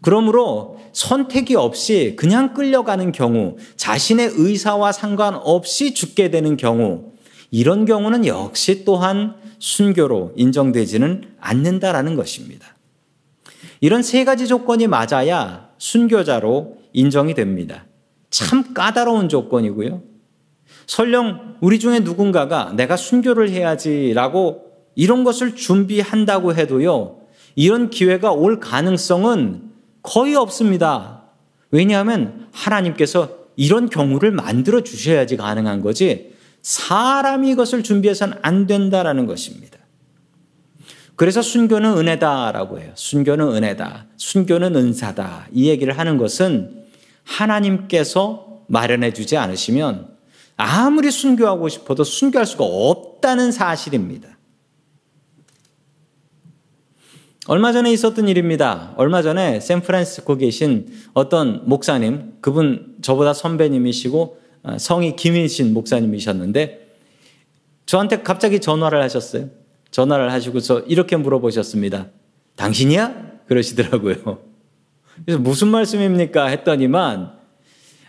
그러므로 0.00 0.78
선택이 0.92 1.56
없이 1.56 2.14
그냥 2.16 2.54
끌려가는 2.54 3.12
경우, 3.12 3.56
자신의 3.76 4.32
의사와 4.34 4.92
상관없이 4.92 5.94
죽게 5.94 6.30
되는 6.30 6.56
경우, 6.56 7.12
이런 7.50 7.84
경우는 7.84 8.26
역시 8.26 8.84
또한 8.84 9.34
순교로 9.58 10.34
인정되지는 10.36 11.36
않는다라는 11.40 12.14
것입니다. 12.14 12.76
이런 13.80 14.02
세 14.02 14.24
가지 14.24 14.46
조건이 14.46 14.86
맞아야 14.86 15.70
순교자로 15.78 16.78
인정이 16.92 17.34
됩니다. 17.34 17.86
참 18.30 18.74
까다로운 18.74 19.28
조건이고요. 19.28 20.02
설령 20.86 21.56
우리 21.60 21.78
중에 21.78 22.00
누군가가 22.00 22.72
내가 22.76 22.96
순교를 22.96 23.50
해야지라고 23.50 24.62
이런 24.94 25.24
것을 25.24 25.54
준비한다고 25.54 26.54
해도요, 26.54 27.18
이런 27.56 27.90
기회가 27.90 28.32
올 28.32 28.60
가능성은 28.60 29.67
거의 30.08 30.34
없습니다. 30.34 31.24
왜냐하면 31.70 32.48
하나님께서 32.52 33.36
이런 33.56 33.90
경우를 33.90 34.30
만들어 34.30 34.82
주셔야지 34.82 35.36
가능한 35.36 35.82
거지, 35.82 36.32
사람이 36.62 37.50
이것을 37.50 37.82
준비해서는 37.82 38.38
안 38.40 38.66
된다라는 38.66 39.26
것입니다. 39.26 39.78
그래서 41.14 41.42
순교는 41.42 41.98
은혜다라고 41.98 42.80
해요. 42.80 42.92
순교는 42.94 43.48
은혜다. 43.48 44.06
순교는 44.16 44.76
은사다. 44.76 45.48
이 45.52 45.68
얘기를 45.68 45.98
하는 45.98 46.16
것은 46.16 46.84
하나님께서 47.24 48.62
마련해 48.68 49.12
주지 49.12 49.36
않으시면 49.36 50.08
아무리 50.56 51.10
순교하고 51.10 51.68
싶어도 51.68 52.04
순교할 52.04 52.46
수가 52.46 52.64
없다는 52.64 53.52
사실입니다. 53.52 54.37
얼마 57.48 57.72
전에 57.72 57.90
있었던 57.92 58.28
일입니다. 58.28 58.92
얼마 58.98 59.22
전에 59.22 59.58
샌프란시스코 59.58 60.36
계신 60.36 60.86
어떤 61.14 61.62
목사님, 61.66 62.34
그분 62.42 62.96
저보다 63.00 63.32
선배님이시고 63.32 64.38
어, 64.64 64.76
성이 64.78 65.16
김일신 65.16 65.72
목사님이셨는데 65.72 66.88
저한테 67.86 68.22
갑자기 68.22 68.60
전화를 68.60 69.02
하셨어요. 69.02 69.48
전화를 69.90 70.30
하시고서 70.30 70.80
이렇게 70.80 71.16
물어보셨습니다. 71.16 72.08
당신이야? 72.56 73.14
그러시더라고요. 73.46 74.40
그래서 75.24 75.40
무슨 75.40 75.68
말씀입니까? 75.68 76.48
했더니만 76.48 77.32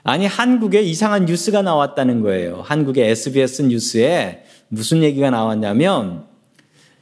아니 0.03 0.25
한국에 0.25 0.81
이상한 0.81 1.23
뉴스가 1.23 1.61
나왔다는 1.61 2.19
거예요. 2.19 2.61
한국의 2.65 3.11
SBS 3.11 3.61
뉴스에 3.61 4.43
무슨 4.67 5.01
얘기가 5.01 5.29
나왔냐면 5.29 6.28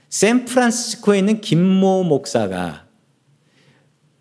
샌프란시스코에 0.10 1.20
있는 1.20 1.42
김모 1.42 2.04
목사가 2.04 2.86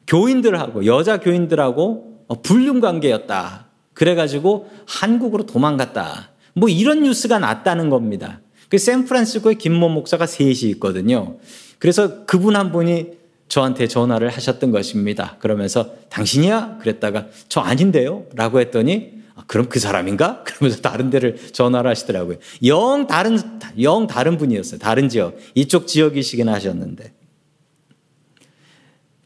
교인들하고 0.06 0.86
여자 0.86 1.18
교인들하고 1.18 2.26
불륜 2.42 2.80
관계였다. 2.80 3.66
그래가지고 3.94 4.70
한국으로 4.86 5.46
도망갔다. 5.46 6.30
뭐 6.54 6.68
이런 6.68 7.02
뉴스가 7.02 7.38
났다는 7.38 7.90
겁니다. 7.90 8.40
그 8.68 8.78
샌프란시스코에 8.78 9.54
김모 9.54 9.88
목사가 9.88 10.26
셋이 10.26 10.70
있거든요. 10.72 11.38
그래서 11.78 12.24
그분 12.24 12.56
한 12.56 12.72
분이 12.72 13.12
저한테 13.48 13.86
전화를 13.86 14.28
하셨던 14.30 14.72
것입니다. 14.72 15.36
그러면서 15.38 15.92
당신이야? 16.08 16.78
그랬다가 16.80 17.26
저 17.48 17.60
아닌데요? 17.60 18.26
라고 18.34 18.60
했더니 18.60 19.12
아, 19.36 19.44
그럼 19.46 19.68
그 19.68 19.78
사람인가? 19.78 20.42
그러면서 20.44 20.80
다른 20.80 21.10
데를 21.10 21.36
전화를 21.52 21.90
하시더라고요. 21.90 22.38
영 22.64 23.06
다른, 23.06 23.38
영 23.80 24.06
다른 24.06 24.36
분이었어요. 24.38 24.80
다른 24.80 25.08
지역. 25.08 25.36
이쪽 25.54 25.86
지역이시긴 25.86 26.48
하셨는데. 26.48 27.12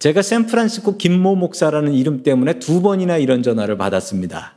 제가 0.01 0.23
샌프란시스코 0.23 0.97
김모 0.97 1.37
목사라는 1.37 1.95
이름 1.95 2.23
때문에 2.23 2.59
두 2.59 2.83
번이나 2.83 3.19
이런 3.19 3.43
전화를 3.43 3.77
받았습니다. 3.77 4.57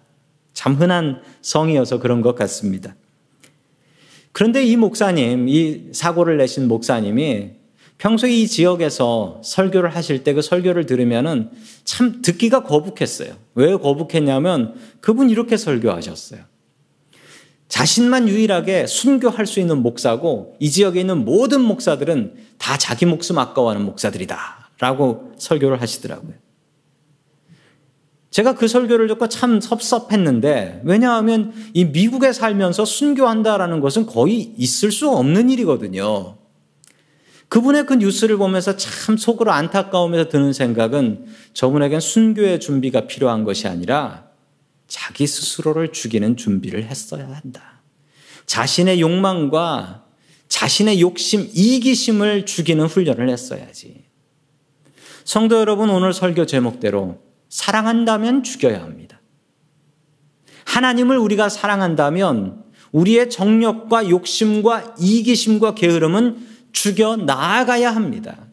참 0.54 0.74
흔한 0.76 1.22
성이어서 1.42 2.00
그런 2.00 2.22
것 2.22 2.36
같습니다. 2.36 2.96
그런데 4.32 4.64
이 4.64 4.76
목사님, 4.78 5.48
이 5.50 5.90
사고를 5.92 6.38
내신 6.38 6.68
목사님이 6.68 7.52
평소에 8.04 8.32
이 8.32 8.48
지역에서 8.50 9.40
설교를 9.46 9.96
하실 9.96 10.26
때 10.26 10.34
그 10.34 10.42
설교를 10.42 10.86
들으면은 10.86 11.52
참 11.86 12.22
듣기가 12.22 12.64
거북했어요. 12.64 13.34
왜 13.56 13.78
거북했냐면 13.78 14.76
그분 15.00 15.30
이렇게 15.30 15.56
설교하셨어요. 15.56 16.42
자신만 17.70 18.28
유일하게 18.28 18.88
순교할 18.88 19.46
수 19.46 19.62
있는 19.62 19.82
목사고 19.82 20.58
이 20.60 20.70
지역에 20.70 21.00
있는 21.00 21.24
모든 21.24 21.62
목사들은 21.62 22.34
다 22.58 22.78
자기 22.78 23.06
목숨 23.06 23.38
아까워하는 23.38 23.86
목사들이다. 23.86 24.72
라고 24.80 25.32
설교를 25.38 25.80
하시더라고요. 25.82 26.34
제가 28.32 28.56
그 28.56 28.68
설교를 28.68 29.08
듣고 29.08 29.30
참 29.30 29.62
섭섭했는데 29.62 30.82
왜냐하면 30.84 31.54
이 31.74 31.86
미국에 31.86 32.34
살면서 32.34 32.84
순교한다라는 32.84 33.80
것은 33.80 34.08
거의 34.08 34.54
있을 34.58 34.92
수 34.92 35.10
없는 35.10 35.50
일이거든요. 35.52 36.43
그분의 37.54 37.86
그 37.86 37.94
뉴스를 37.94 38.38
보면서 38.38 38.78
참 38.78 39.16
속으로 39.16 39.52
안타까우면서 39.52 40.28
드는 40.28 40.54
생각은 40.54 41.28
저분에겐 41.54 42.00
순교의 42.00 42.60
준비가 42.60 43.02
필요한 43.06 43.44
것이 43.44 43.68
아니라 43.68 44.26
자기 44.88 45.28
스스로를 45.28 45.92
죽이는 45.92 46.36
준비를 46.36 46.86
했어야 46.86 47.28
한다. 47.28 47.84
자신의 48.48 49.00
욕망과 49.02 50.06
자신의 50.48 51.00
욕심, 51.00 51.48
이기심을 51.54 52.48
죽이는 52.48 52.88
훈련을 52.88 53.30
했어야지. 53.30 54.06
성도 55.24 55.60
여러분, 55.60 55.92
오늘 55.92 56.12
설교 56.12 56.48
제목대로 56.48 57.22
사랑한다면 57.50 58.42
죽여야 58.42 58.82
합니다. 58.82 59.22
하나님을 60.66 61.20
우리가 61.20 61.50
사랑한다면 61.50 62.64
우리의 62.94 63.30
정력과 63.30 64.10
욕심과 64.10 64.96
이기심과 64.98 65.76
게으름은 65.76 66.53
죽여 66.74 67.16
나아가야 67.16 67.96
합니다. 67.96 68.48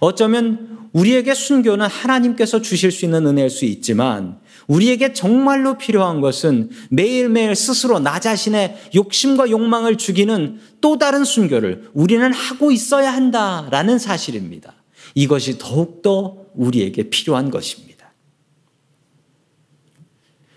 어쩌면 0.00 0.88
우리에게 0.92 1.34
순교는 1.34 1.86
하나님께서 1.86 2.60
주실 2.60 2.92
수 2.92 3.04
있는 3.04 3.26
은혜일 3.26 3.50
수 3.50 3.64
있지만 3.64 4.38
우리에게 4.66 5.12
정말로 5.12 5.76
필요한 5.76 6.20
것은 6.20 6.70
매일매일 6.90 7.54
스스로 7.54 7.98
나 7.98 8.20
자신의 8.20 8.90
욕심과 8.94 9.50
욕망을 9.50 9.96
죽이는 9.96 10.60
또 10.80 10.98
다른 10.98 11.24
순교를 11.24 11.90
우리는 11.94 12.32
하고 12.32 12.70
있어야 12.70 13.12
한다라는 13.12 13.98
사실입니다. 13.98 14.74
이것이 15.14 15.58
더욱더 15.58 16.44
우리에게 16.54 17.10
필요한 17.10 17.50
것입니다. 17.50 18.12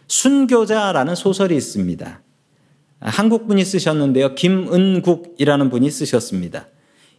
순교자라는 0.07 1.15
소설이 1.15 1.55
있습니다. 1.55 2.21
한국 2.99 3.47
분이 3.47 3.65
쓰셨는데요. 3.65 4.35
김은국이라는 4.35 5.69
분이 5.69 5.91
쓰셨습니다. 5.91 6.67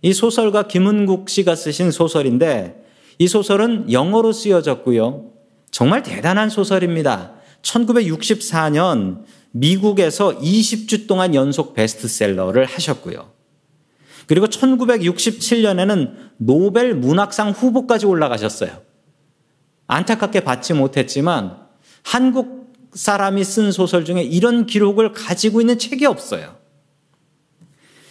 이 0.03 0.13
소설가 0.13 0.69
김은국 0.69 1.29
씨가 1.29 1.55
쓰신 1.55 1.91
소설인데 1.91 2.85
이 3.19 3.27
소설은 3.27 3.91
영어로 3.93 4.33
쓰여졌고요. 4.33 5.33
정말 5.71 6.03
대단한 6.03 6.51
소설입니다. 6.51 7.33
1964년 7.63 9.25
미국에서 9.51 10.39
20주 10.39 11.09
동안 11.09 11.35
연속 11.35 11.75
베스트셀러를 11.75 12.65
하셨고요. 12.65 13.33
그리고 14.27 14.47
1967년에는 14.47 16.15
노벨 16.37 16.95
문학상 16.95 17.51
후보까지 17.51 18.07
올라가셨어요. 18.07 18.83
안타깝게 19.87 20.41
받지 20.41 20.75
못했지만 20.75 21.57
한국 22.03 22.75
사람이 22.93 23.43
쓴 23.43 23.73
소설 23.73 24.05
중에 24.05 24.23
이런 24.23 24.67
기록을 24.67 25.13
가지고 25.13 25.61
있는 25.61 25.79
책이 25.79 26.05
없어요. 26.07 26.58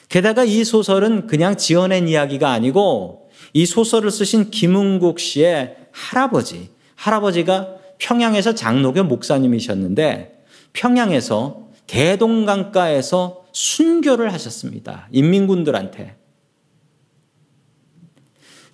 게다가 0.10 0.44
이 0.44 0.64
소설은 0.64 1.28
그냥 1.28 1.58
지어낸 1.58 2.08
이야기가 2.08 2.52
아니고 2.52 3.30
이 3.54 3.66
소설을 3.66 4.12
쓰신 4.12 4.50
김은국 4.50 5.20
씨의 5.20 5.76
할아버지, 5.92 6.70
할아버지가 6.96 7.76
평양에서 7.98 8.56
장로교 8.56 9.04
목사님이셨는데 9.04 10.44
평양에서 10.74 11.68
대동강가에서 11.88 13.46
순교를 13.52 14.32
하셨습니다. 14.34 15.08
인민군들한테. 15.12 16.16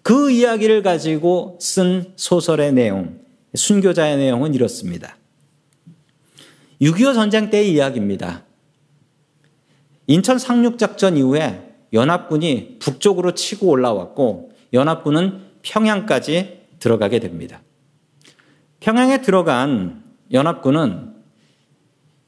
그 0.02 0.30
이야기를 0.30 0.84
가지고 0.84 1.58
쓴 1.62 2.12
소설의 2.18 2.74
내용, 2.74 3.22
순교자의 3.56 4.18
내용은 4.18 4.54
이렇습니다. 4.54 5.18
6.25 6.82 7.14
전쟁 7.14 7.50
때의 7.50 7.72
이야기입니다. 7.72 8.44
인천 10.08 10.38
상륙작전 10.38 11.18
이후에 11.18 11.74
연합군이 11.94 12.78
북쪽으로 12.80 13.34
치고 13.34 13.68
올라왔고 13.68 14.52
연합군은 14.74 15.42
평양까지 15.62 16.62
들어가게 16.80 17.20
됩니다. 17.20 17.62
평양에 18.80 19.22
들어간 19.22 20.04
연합군은 20.32 21.14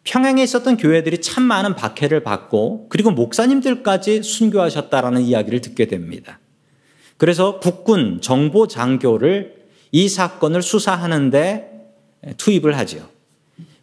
평양에 0.04 0.44
있었던 0.44 0.78
교회들이 0.78 1.20
참 1.20 1.44
많은 1.44 1.76
박해를 1.76 2.22
받고 2.22 2.88
그리고 2.90 3.12
목사님들까지 3.12 4.22
순교하셨다라는 4.22 5.24
이야기를 5.24 5.62
듣게 5.62 5.88
됩니다. 5.88 6.40
그래서 7.18 7.60
국군 7.60 8.22
정보 8.22 8.68
장교를 8.68 9.66
이 9.92 10.08
사건을 10.08 10.62
수사하는데 10.62 11.72
투입을 12.38 12.78
하지요. 12.78 13.04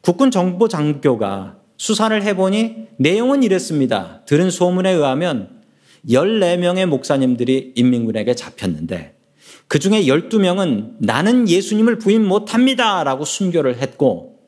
국군 0.00 0.30
정보 0.30 0.68
장교가 0.68 1.56
수사를 1.82 2.22
해보니 2.22 2.90
내용은 2.98 3.42
이랬습니다. 3.42 4.22
들은 4.26 4.52
소문에 4.52 4.92
의하면 4.92 5.62
14명의 6.08 6.86
목사님들이 6.86 7.72
인민군에게 7.74 8.36
잡혔는데 8.36 9.16
그 9.66 9.80
중에 9.80 10.04
12명은 10.04 10.98
나는 11.00 11.48
예수님을 11.48 11.98
부인 11.98 12.24
못합니다. 12.24 13.02
라고 13.02 13.24
순교를 13.24 13.78
했고 13.78 14.38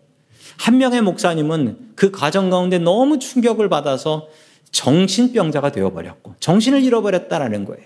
한 0.59 0.79
명의 0.79 1.03
목사님은 1.03 1.95
그 1.97 2.13
과정 2.13 2.51
가운데 2.51 2.79
너무 2.79 3.19
충격을 3.19 3.69
받아서 3.69 4.29
정신병자가 4.71 5.73
되어버렸고 5.73 6.37
정신을 6.39 6.85
잃어버렸다라는 6.85 7.65
거예요. 7.65 7.85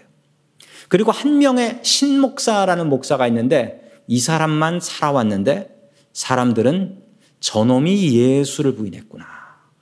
그리고 0.89 1.11
한 1.11 1.39
명의 1.39 1.79
신목사라는 1.81 2.91
목사가 2.91 3.27
있는데 3.29 3.81
이 4.09 4.21
사람만 4.21 4.81
살아왔는데 4.81 5.71
사람들은 6.13 6.99
저놈이 7.41 8.13
예수를 8.15 8.75
부인했구나 8.75 9.38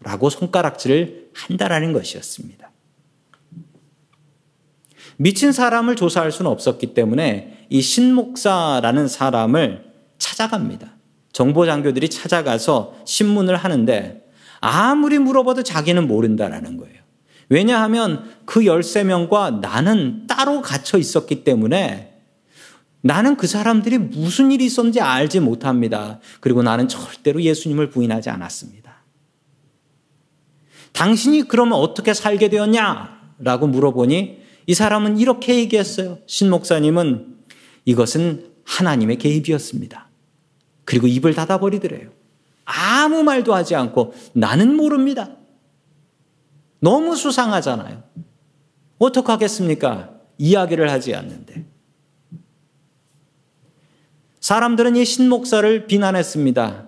라고 0.07 0.31
손가락질을 0.31 1.31
한다라는 1.35 1.93
것이었습니다. 1.93 2.71
미친 5.17 5.51
사람을 5.51 5.97
조사할 5.97 6.31
수는 6.31 6.49
없었기 6.49 6.95
때문에 6.95 7.67
이 7.71 7.83
신목사라는 7.83 9.09
사람을 9.09 9.85
찾아갑니다. 10.19 10.95
정보 11.33 11.67
장교들이 11.67 12.09
찾아가서 12.09 12.95
신문을 13.05 13.57
하는데 13.57 14.25
아무리 14.61 15.19
물어봐도 15.19 15.65
자기는 15.65 16.07
모른다라는 16.07 16.77
거예요. 16.77 16.95
왜냐하면 17.49 18.31
그 18.45 18.61
13명과 18.61 19.59
나는 19.59 20.29
따로 20.29 20.63
갇혀 20.63 20.99
있었기 20.99 21.43
때문에 21.43 22.13
나는 23.01 23.37
그 23.37 23.49
사람들이 23.49 23.99
무슨 23.99 24.53
일이 24.53 24.67
있었는지 24.67 25.01
알지 25.01 25.41
못합니다. 25.41 26.21
그리고 26.41 26.63
나는 26.63 26.87
절대로 26.87 27.43
예수님을 27.43 27.91
부인하지 27.91 28.31
않았습니다. 28.31 28.86
당신이 30.97 31.43
그러면 31.43 31.75
어떻게 31.75 32.15
살게 32.15 32.49
되었냐? 32.49 33.35
라고 33.39 33.67
물어보니 33.67 34.41
이 34.67 34.75
사람은 34.75 35.19
이렇게 35.19 35.57
얘기했어요. 35.57 36.19
신 36.27 36.49
목사님은 36.49 37.37
이것은 37.85 38.51
하나님의 38.65 39.19
개입이었습니다. 39.19 40.09
그리고 40.87 41.07
입을 41.07 41.35
닫아버리더래요. 41.35 42.11
아무 42.65 43.23
말도 43.23 43.55
하지 43.55 43.75
않고 43.75 44.15
나는 44.33 44.75
모릅니다. 44.75 45.37
너무 46.81 47.15
수상하잖아요. 47.15 48.03
어떡하겠습니까? 48.99 50.15
이야기를 50.39 50.91
하지 50.91 51.15
않는데. 51.15 51.67
사람들은 54.41 54.97
이 54.97 55.05
신목사를 55.05 55.87
비난했습니다. 55.89 56.86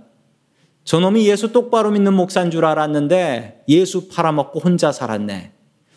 저놈이 0.88 1.28
예수 1.28 1.52
똑바로 1.52 1.90
믿는 1.90 2.14
목사인 2.14 2.50
줄 2.50 2.64
알았는데 2.64 3.64
예수 3.68 4.08
팔아먹고 4.08 4.60
혼자 4.60 4.90
살았네. 4.90 5.52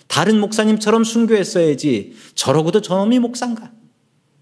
다른 0.09 0.37
목사님처럼 0.41 1.05
순교했어야지. 1.05 2.17
저러고도 2.35 2.81
저놈이 2.81 3.19
목사인가? 3.19 3.71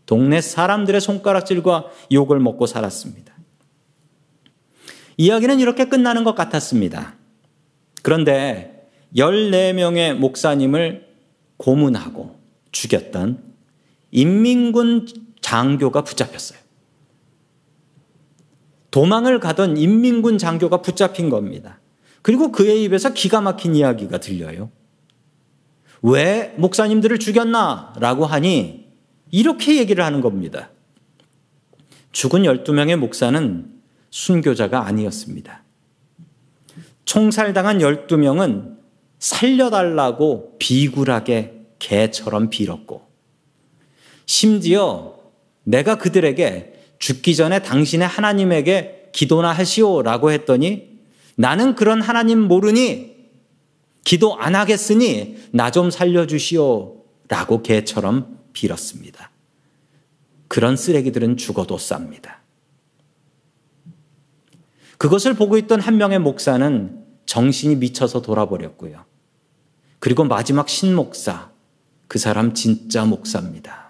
동네 0.07 0.41
사람들의 0.41 1.01
손가락질과 1.01 1.91
욕을 2.11 2.39
먹고 2.39 2.65
살았습니다. 2.65 3.31
이야기는 5.17 5.59
이렇게 5.59 5.85
끝나는 5.85 6.23
것 6.23 6.33
같았습니다. 6.33 7.13
그런데 8.01 8.89
14명의 9.15 10.15
목사님을 10.15 11.09
고문하고 11.57 12.39
죽였던 12.71 13.43
인민군 14.09 15.07
장교가 15.41 16.03
붙잡혔어요. 16.03 16.57
도망을 18.91 19.39
가던 19.39 19.77
인민군 19.77 20.37
장교가 20.37 20.81
붙잡힌 20.81 21.29
겁니다. 21.29 21.79
그리고 22.21 22.51
그의 22.51 22.83
입에서 22.83 23.13
기가 23.13 23.41
막힌 23.41 23.75
이야기가 23.75 24.19
들려요. 24.19 24.71
왜 26.01 26.53
목사님들을 26.57 27.19
죽였나? 27.19 27.93
라고 27.99 28.25
하니 28.25 28.87
이렇게 29.31 29.77
얘기를 29.77 30.03
하는 30.03 30.21
겁니다. 30.21 30.69
죽은 32.11 32.43
12명의 32.43 32.95
목사는 32.95 33.71
순교자가 34.09 34.85
아니었습니다. 34.85 35.63
총살당한 37.05 37.79
12명은 37.79 38.77
살려달라고 39.19 40.55
비굴하게 40.57 41.65
개처럼 41.79 42.49
빌었고, 42.49 43.07
심지어 44.25 45.15
내가 45.63 45.97
그들에게 45.97 46.78
죽기 46.99 47.35
전에 47.35 47.61
당신의 47.61 48.07
하나님에게 48.07 49.09
기도나 49.13 49.51
하시오라고 49.51 50.31
했더니 50.31 50.99
나는 51.35 51.75
그런 51.75 52.01
하나님 52.01 52.39
모르니 52.39 53.15
기도 54.03 54.37
안 54.37 54.55
하겠으니 54.55 55.37
나 55.51 55.71
좀 55.71 55.89
살려주시오. 55.89 56.99
라고 57.29 57.61
개처럼 57.61 58.39
빌었습니다. 58.53 59.29
그런 60.47 60.75
쓰레기들은 60.75 61.37
죽어도 61.37 61.77
쌉니다. 61.77 62.37
그것을 64.97 65.35
보고 65.35 65.57
있던 65.59 65.79
한 65.79 65.97
명의 65.97 66.19
목사는 66.19 67.05
정신이 67.27 67.75
미쳐서 67.75 68.23
돌아버렸고요. 68.23 69.05
그리고 69.99 70.23
마지막 70.23 70.67
신목사, 70.67 71.51
그 72.07 72.17
사람 72.17 72.55
진짜 72.55 73.05
목사입니다. 73.05 73.88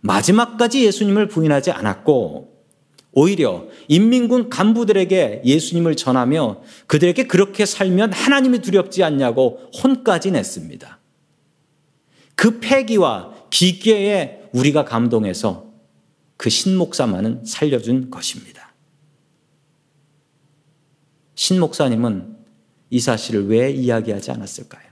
마지막까지 0.00 0.84
예수님을 0.84 1.28
부인하지 1.28 1.70
않았고, 1.70 2.58
오히려 3.12 3.66
인민군 3.88 4.48
간부들에게 4.48 5.42
예수님을 5.44 5.96
전하며 5.96 6.62
그들에게 6.86 7.26
그렇게 7.26 7.66
살면 7.66 8.12
하나님이 8.12 8.60
두렵지 8.60 9.02
않냐고 9.02 9.58
혼까지 9.82 10.30
냈습니다. 10.30 10.98
그 12.34 12.60
패기와 12.60 13.34
기계에 13.50 14.42
우리가 14.52 14.84
감동해서 14.84 15.72
그 16.36 16.50
신목사만은 16.50 17.44
살려준 17.44 18.10
것입니다. 18.10 18.72
신목사님은 21.34 22.36
이 22.90 23.00
사실을 23.00 23.48
왜 23.48 23.70
이야기하지 23.70 24.30
않았을까요? 24.30 24.87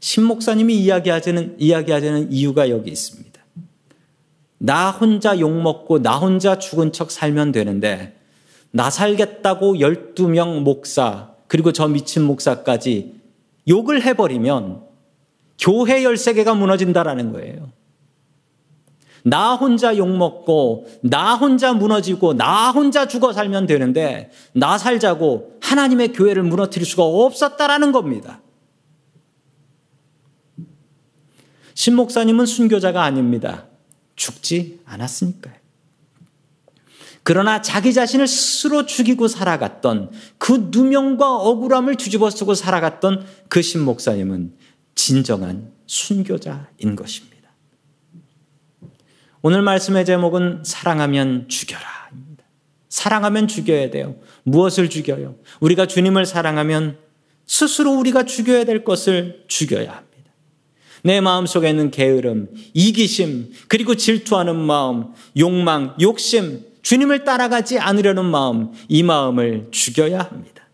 신목사님이 0.00 0.76
이야기하자는, 0.76 1.56
이야기하자는 1.58 2.32
이유가 2.32 2.70
여기 2.70 2.90
있습니다. 2.90 3.28
나 4.58 4.90
혼자 4.90 5.38
욕먹고 5.38 6.02
나 6.02 6.18
혼자 6.18 6.58
죽은 6.58 6.92
척 6.92 7.10
살면 7.10 7.52
되는데 7.52 8.16
나 8.70 8.90
살겠다고 8.90 9.76
12명 9.76 10.60
목사 10.60 11.30
그리고 11.46 11.72
저 11.72 11.88
미친 11.88 12.24
목사까지 12.24 13.14
욕을 13.68 14.02
해버리면 14.02 14.82
교회 15.58 16.02
13개가 16.02 16.56
무너진다라는 16.56 17.32
거예요. 17.32 17.70
나 19.24 19.54
혼자 19.54 19.96
욕먹고, 19.96 20.86
나 21.02 21.34
혼자 21.34 21.72
무너지고, 21.72 22.34
나 22.34 22.70
혼자 22.70 23.08
죽어 23.08 23.32
살면 23.32 23.66
되는데, 23.66 24.30
나 24.52 24.78
살자고 24.78 25.58
하나님의 25.60 26.12
교회를 26.12 26.44
무너뜨릴 26.44 26.86
수가 26.86 27.02
없었다라는 27.02 27.92
겁니다. 27.92 28.40
신목사님은 31.78 32.44
순교자가 32.44 33.04
아닙니다. 33.04 33.68
죽지 34.16 34.80
않았으니까요. 34.84 35.54
그러나 37.22 37.62
자기 37.62 37.94
자신을 37.94 38.26
스스로 38.26 38.84
죽이고 38.84 39.28
살아갔던 39.28 40.10
그 40.38 40.70
누명과 40.72 41.36
억울함을 41.36 41.94
뒤집어 41.94 42.30
쓰고 42.30 42.54
살아갔던 42.54 43.24
그 43.48 43.62
신목사님은 43.62 44.54
진정한 44.96 45.70
순교자인 45.86 46.96
것입니다. 46.96 47.48
오늘 49.42 49.62
말씀의 49.62 50.04
제목은 50.04 50.64
사랑하면 50.64 51.48
죽여라입니다. 51.48 52.44
사랑하면 52.88 53.46
죽여야 53.46 53.90
돼요. 53.90 54.16
무엇을 54.42 54.90
죽여요? 54.90 55.36
우리가 55.60 55.86
주님을 55.86 56.26
사랑하면 56.26 56.98
스스로 57.46 57.92
우리가 57.92 58.24
죽여야 58.24 58.64
될 58.64 58.82
것을 58.82 59.44
죽여야 59.46 59.92
합니다. 59.92 60.07
내 61.02 61.20
마음 61.20 61.46
속에 61.46 61.70
있는 61.70 61.90
게으름, 61.90 62.48
이기심, 62.74 63.52
그리고 63.68 63.94
질투하는 63.94 64.56
마음, 64.56 65.06
욕망, 65.36 65.94
욕심, 66.00 66.64
주님을 66.82 67.24
따라가지 67.24 67.78
않으려는 67.78 68.24
마음, 68.24 68.72
이 68.88 69.02
마음을 69.02 69.68
죽여야 69.70 70.20
합니다. 70.20 70.68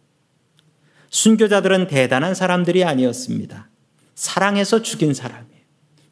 순교자들은 1.10 1.88
대단한 1.88 2.34
사람들이 2.34 2.84
아니었습니다. 2.84 3.68
사랑해서 4.14 4.82
죽인 4.82 5.14
사람이에요. 5.14 5.62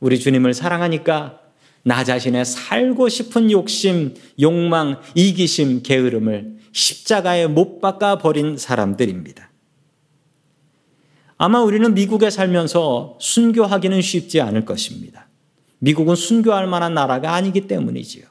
우리 0.00 0.18
주님을 0.18 0.54
사랑하니까 0.54 1.40
나 1.84 2.04
자신의 2.04 2.44
살고 2.44 3.08
싶은 3.08 3.50
욕심, 3.50 4.14
욕망, 4.40 5.00
이기심, 5.14 5.82
게으름을 5.82 6.58
십자가에 6.72 7.46
못 7.46 7.80
박아 7.80 8.18
버린 8.18 8.56
사람들입니다. 8.56 9.51
아마 11.44 11.60
우리는 11.60 11.92
미국에 11.92 12.30
살면서 12.30 13.18
순교하기는 13.20 14.00
쉽지 14.00 14.40
않을 14.40 14.64
것입니다. 14.64 15.26
미국은 15.80 16.14
순교할 16.14 16.68
만한 16.68 16.94
나라가 16.94 17.34
아니기 17.34 17.62
때문이지요. 17.62 18.22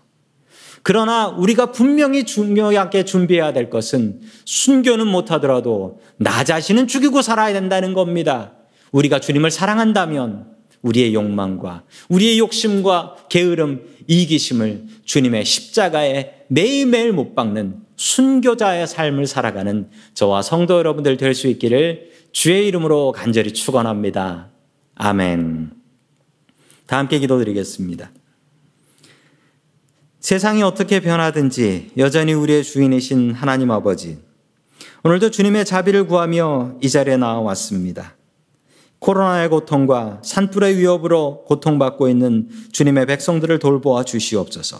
그러나 0.81 1.27
우리가 1.27 1.73
분명히 1.73 2.23
중요하게 2.23 3.03
준비해야 3.03 3.51
될 3.51 3.69
것은 3.69 4.21
순교는 4.45 5.07
못하더라도 5.07 5.99
나 6.15 6.45
자신은 6.45 6.87
죽이고 6.87 7.21
살아야 7.21 7.51
된다는 7.51 7.93
겁니다. 7.93 8.53
우리가 8.93 9.19
주님을 9.19 9.51
사랑한다면 9.51 10.45
우리의 10.81 11.13
욕망과 11.13 11.83
우리의 12.07 12.39
욕심과 12.39 13.25
게으름, 13.27 13.81
이기심을 14.07 14.85
주님의 15.03 15.43
십자가에 15.43 16.45
매일매일 16.47 17.11
못 17.11 17.35
박는 17.35 17.75
순교자의 17.97 18.87
삶을 18.87 19.27
살아가는 19.27 19.89
저와 20.13 20.41
성도 20.41 20.77
여러분들 20.77 21.17
될 21.17 21.35
수 21.35 21.49
있기를 21.49 22.09
주의 22.31 22.67
이름으로 22.67 23.11
간절히 23.11 23.53
축원합니다. 23.53 24.49
아멘. 24.95 25.71
다 26.85 26.97
함께 26.97 27.19
기도드리겠습니다. 27.19 28.11
세상이 30.19 30.63
어떻게 30.63 30.99
변하든지 30.99 31.91
여전히 31.97 32.33
우리의 32.33 32.63
주인이신 32.63 33.33
하나님 33.33 33.71
아버지. 33.71 34.19
오늘도 35.03 35.31
주님의 35.31 35.65
자비를 35.65 36.05
구하며 36.07 36.77
이 36.81 36.89
자리에 36.89 37.17
나와왔습니다. 37.17 38.15
코로나의 38.99 39.49
고통과 39.49 40.21
산불의 40.23 40.77
위협으로 40.77 41.43
고통받고 41.45 42.07
있는 42.07 42.49
주님의 42.71 43.07
백성들을 43.07 43.57
돌보아 43.59 44.03
주시옵소서. 44.03 44.79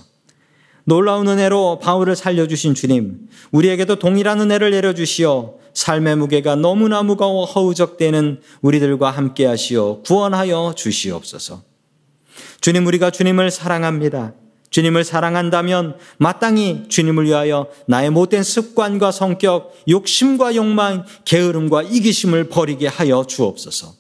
놀라운 0.83 1.27
은혜로 1.27 1.79
바울을 1.79 2.15
살려주신 2.15 2.75
주님, 2.75 3.27
우리에게도 3.51 3.97
동일한 3.97 4.39
은혜를 4.41 4.71
내려주시어 4.71 5.60
삶의 5.73 6.17
무게가 6.17 6.55
너무나 6.55 7.03
무거워 7.03 7.45
허우적대는 7.45 8.41
우리들과 8.61 9.11
함께 9.11 9.45
하시어 9.45 10.01
구원하여 10.05 10.73
주시옵소서. 10.75 11.63
주님, 12.61 12.85
우리가 12.85 13.11
주님을 13.11 13.51
사랑합니다. 13.51 14.33
주님을 14.69 15.03
사랑한다면 15.03 15.97
마땅히 16.17 16.85
주님을 16.87 17.25
위하여 17.25 17.67
나의 17.87 18.09
못된 18.09 18.41
습관과 18.41 19.11
성격, 19.11 19.75
욕심과 19.89 20.55
욕망, 20.55 21.05
게으름과 21.25 21.83
이기심을 21.83 22.45
버리게 22.45 22.87
하여 22.87 23.25
주옵소서. 23.27 23.93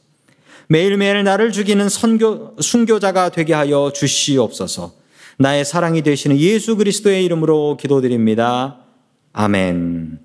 매일매일 0.69 1.23
나를 1.25 1.51
죽이는 1.51 1.89
선교, 1.89 2.55
순교자가 2.59 3.29
되게 3.29 3.53
하여 3.53 3.91
주시옵소서. 3.93 4.93
나의 5.37 5.65
사랑이 5.65 6.01
되시는 6.01 6.39
예수 6.39 6.77
그리스도의 6.77 7.25
이름으로 7.25 7.75
기도드립니다. 7.75 8.77
아멘. 9.33 10.19